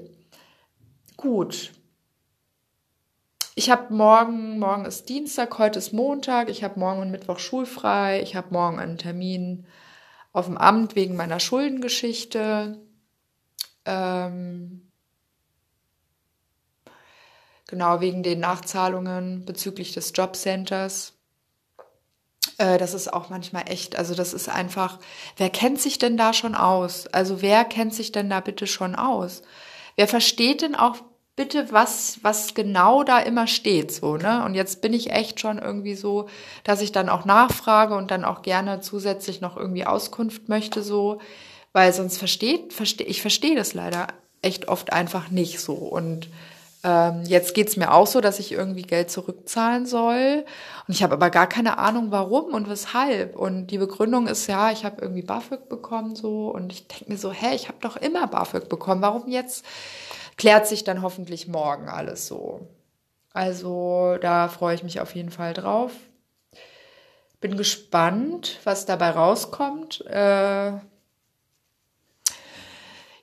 Gut. 1.16 1.72
Ich 3.56 3.70
habe 3.70 3.94
morgen, 3.94 4.58
morgen 4.58 4.84
ist 4.84 5.08
Dienstag, 5.08 5.58
heute 5.58 5.78
ist 5.78 5.92
Montag, 5.92 6.48
ich 6.50 6.64
habe 6.64 6.78
morgen 6.78 7.00
und 7.00 7.10
Mittwoch 7.10 7.38
schulfrei, 7.38 8.20
ich 8.20 8.34
habe 8.34 8.48
morgen 8.50 8.80
einen 8.80 8.98
Termin 8.98 9.64
auf 10.34 10.46
dem 10.46 10.58
Amt 10.58 10.96
wegen 10.96 11.16
meiner 11.16 11.40
Schuldengeschichte. 11.40 12.78
Ähm, 13.86 14.90
genau, 17.68 18.00
wegen 18.00 18.22
den 18.22 18.40
Nachzahlungen 18.40 19.46
bezüglich 19.46 19.92
des 19.92 20.12
Jobcenters. 20.14 21.14
Äh, 22.58 22.78
das 22.78 22.94
ist 22.94 23.12
auch 23.12 23.30
manchmal 23.30 23.70
echt, 23.70 23.96
also 23.96 24.14
das 24.14 24.34
ist 24.34 24.48
einfach, 24.48 24.98
wer 25.36 25.50
kennt 25.50 25.80
sich 25.80 25.98
denn 25.98 26.16
da 26.16 26.32
schon 26.32 26.56
aus? 26.56 27.06
Also 27.06 27.40
wer 27.40 27.64
kennt 27.64 27.94
sich 27.94 28.10
denn 28.10 28.28
da 28.28 28.40
bitte 28.40 28.66
schon 28.66 28.96
aus? 28.96 29.42
Wer 29.94 30.08
versteht 30.08 30.62
denn 30.62 30.74
auch 30.74 30.96
bitte, 31.36 31.72
was, 31.72 32.18
was 32.22 32.54
genau 32.54 33.02
da 33.02 33.18
immer 33.18 33.46
steht, 33.46 33.92
so, 33.92 34.16
ne? 34.16 34.44
Und 34.44 34.54
jetzt 34.54 34.82
bin 34.82 34.92
ich 34.92 35.10
echt 35.10 35.40
schon 35.40 35.58
irgendwie 35.58 35.94
so, 35.94 36.28
dass 36.62 36.80
ich 36.80 36.92
dann 36.92 37.08
auch 37.08 37.24
nachfrage 37.24 37.96
und 37.96 38.10
dann 38.10 38.24
auch 38.24 38.42
gerne 38.42 38.80
zusätzlich 38.80 39.40
noch 39.40 39.56
irgendwie 39.56 39.86
Auskunft 39.86 40.48
möchte, 40.48 40.82
so, 40.82 41.20
weil 41.72 41.92
sonst 41.92 42.18
versteht, 42.18 42.72
verstehe, 42.72 43.06
ich 43.06 43.20
verstehe 43.20 43.56
das 43.56 43.74
leider 43.74 44.06
echt 44.42 44.68
oft 44.68 44.92
einfach 44.92 45.30
nicht 45.30 45.58
so. 45.58 45.74
Und 45.74 46.28
ähm, 46.84 47.22
jetzt 47.26 47.54
geht's 47.54 47.76
mir 47.76 47.92
auch 47.92 48.06
so, 48.06 48.20
dass 48.20 48.38
ich 48.38 48.52
irgendwie 48.52 48.82
Geld 48.82 49.10
zurückzahlen 49.10 49.86
soll. 49.86 50.44
Und 50.86 50.94
ich 50.94 51.02
habe 51.02 51.14
aber 51.14 51.30
gar 51.30 51.48
keine 51.48 51.78
Ahnung, 51.78 52.08
warum 52.10 52.52
und 52.52 52.68
weshalb. 52.68 53.36
Und 53.36 53.68
die 53.68 53.78
Begründung 53.78 54.26
ist 54.26 54.46
ja, 54.46 54.70
ich 54.70 54.84
habe 54.84 55.00
irgendwie 55.00 55.22
BAföG 55.22 55.68
bekommen 55.68 56.14
so. 56.14 56.50
Und 56.50 56.72
ich 56.72 56.86
denke 56.86 57.10
mir 57.10 57.18
so, 57.18 57.32
hä, 57.32 57.54
ich 57.54 57.68
habe 57.68 57.78
doch 57.80 57.96
immer 57.96 58.26
BAföG 58.26 58.68
bekommen. 58.68 59.00
Warum 59.00 59.28
jetzt 59.28 59.64
klärt 60.36 60.66
sich 60.66 60.84
dann 60.84 61.02
hoffentlich 61.02 61.48
morgen 61.48 61.88
alles 61.88 62.26
so. 62.26 62.68
Also 63.32 64.16
da 64.20 64.48
freue 64.48 64.74
ich 64.74 64.82
mich 64.82 65.00
auf 65.00 65.14
jeden 65.14 65.30
Fall 65.30 65.54
drauf. 65.54 65.92
Bin 67.40 67.56
gespannt, 67.56 68.60
was 68.64 68.86
dabei 68.86 69.10
rauskommt. 69.10 70.06
Äh 70.06 70.72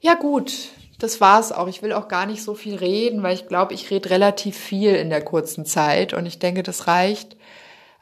ja 0.02 0.16
gut, 0.20 0.70
das 1.00 1.22
war's 1.22 1.52
auch. 1.52 1.68
Ich 1.68 1.82
will 1.82 1.94
auch 1.94 2.08
gar 2.08 2.26
nicht 2.26 2.44
so 2.44 2.54
viel 2.54 2.76
reden, 2.76 3.24
weil 3.24 3.34
ich 3.34 3.48
glaube, 3.48 3.74
ich 3.74 3.90
rede 3.90 4.10
relativ 4.10 4.58
viel 4.58 4.96
in 4.96 5.10
der 5.10 5.24
kurzen 5.24 5.66
Zeit 5.66 6.14
und 6.14 6.26
ich 6.26 6.40
denke, 6.40 6.62
das 6.62 6.88
reicht. 6.88 7.38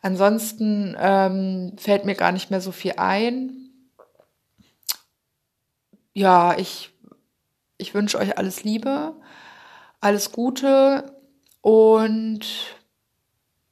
Ansonsten 0.02 0.98
ähm, 1.00 1.74
fällt 1.78 2.06
mir 2.06 2.16
gar 2.16 2.32
nicht 2.32 2.52
mehr 2.52 2.62
so 2.62 2.72
viel 2.72 2.94
ein. 2.98 3.70
Ja, 6.14 6.58
ich 6.58 6.90
ich 7.80 7.96
wünsche 7.96 8.20
euch 8.20 8.38
alles 8.38 8.64
Liebe, 8.64 9.16
alles 10.02 10.32
Gute 10.32 11.16
und 11.62 12.46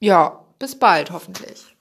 ja, 0.00 0.44
bis 0.58 0.76
bald 0.76 1.12
hoffentlich. 1.12 1.77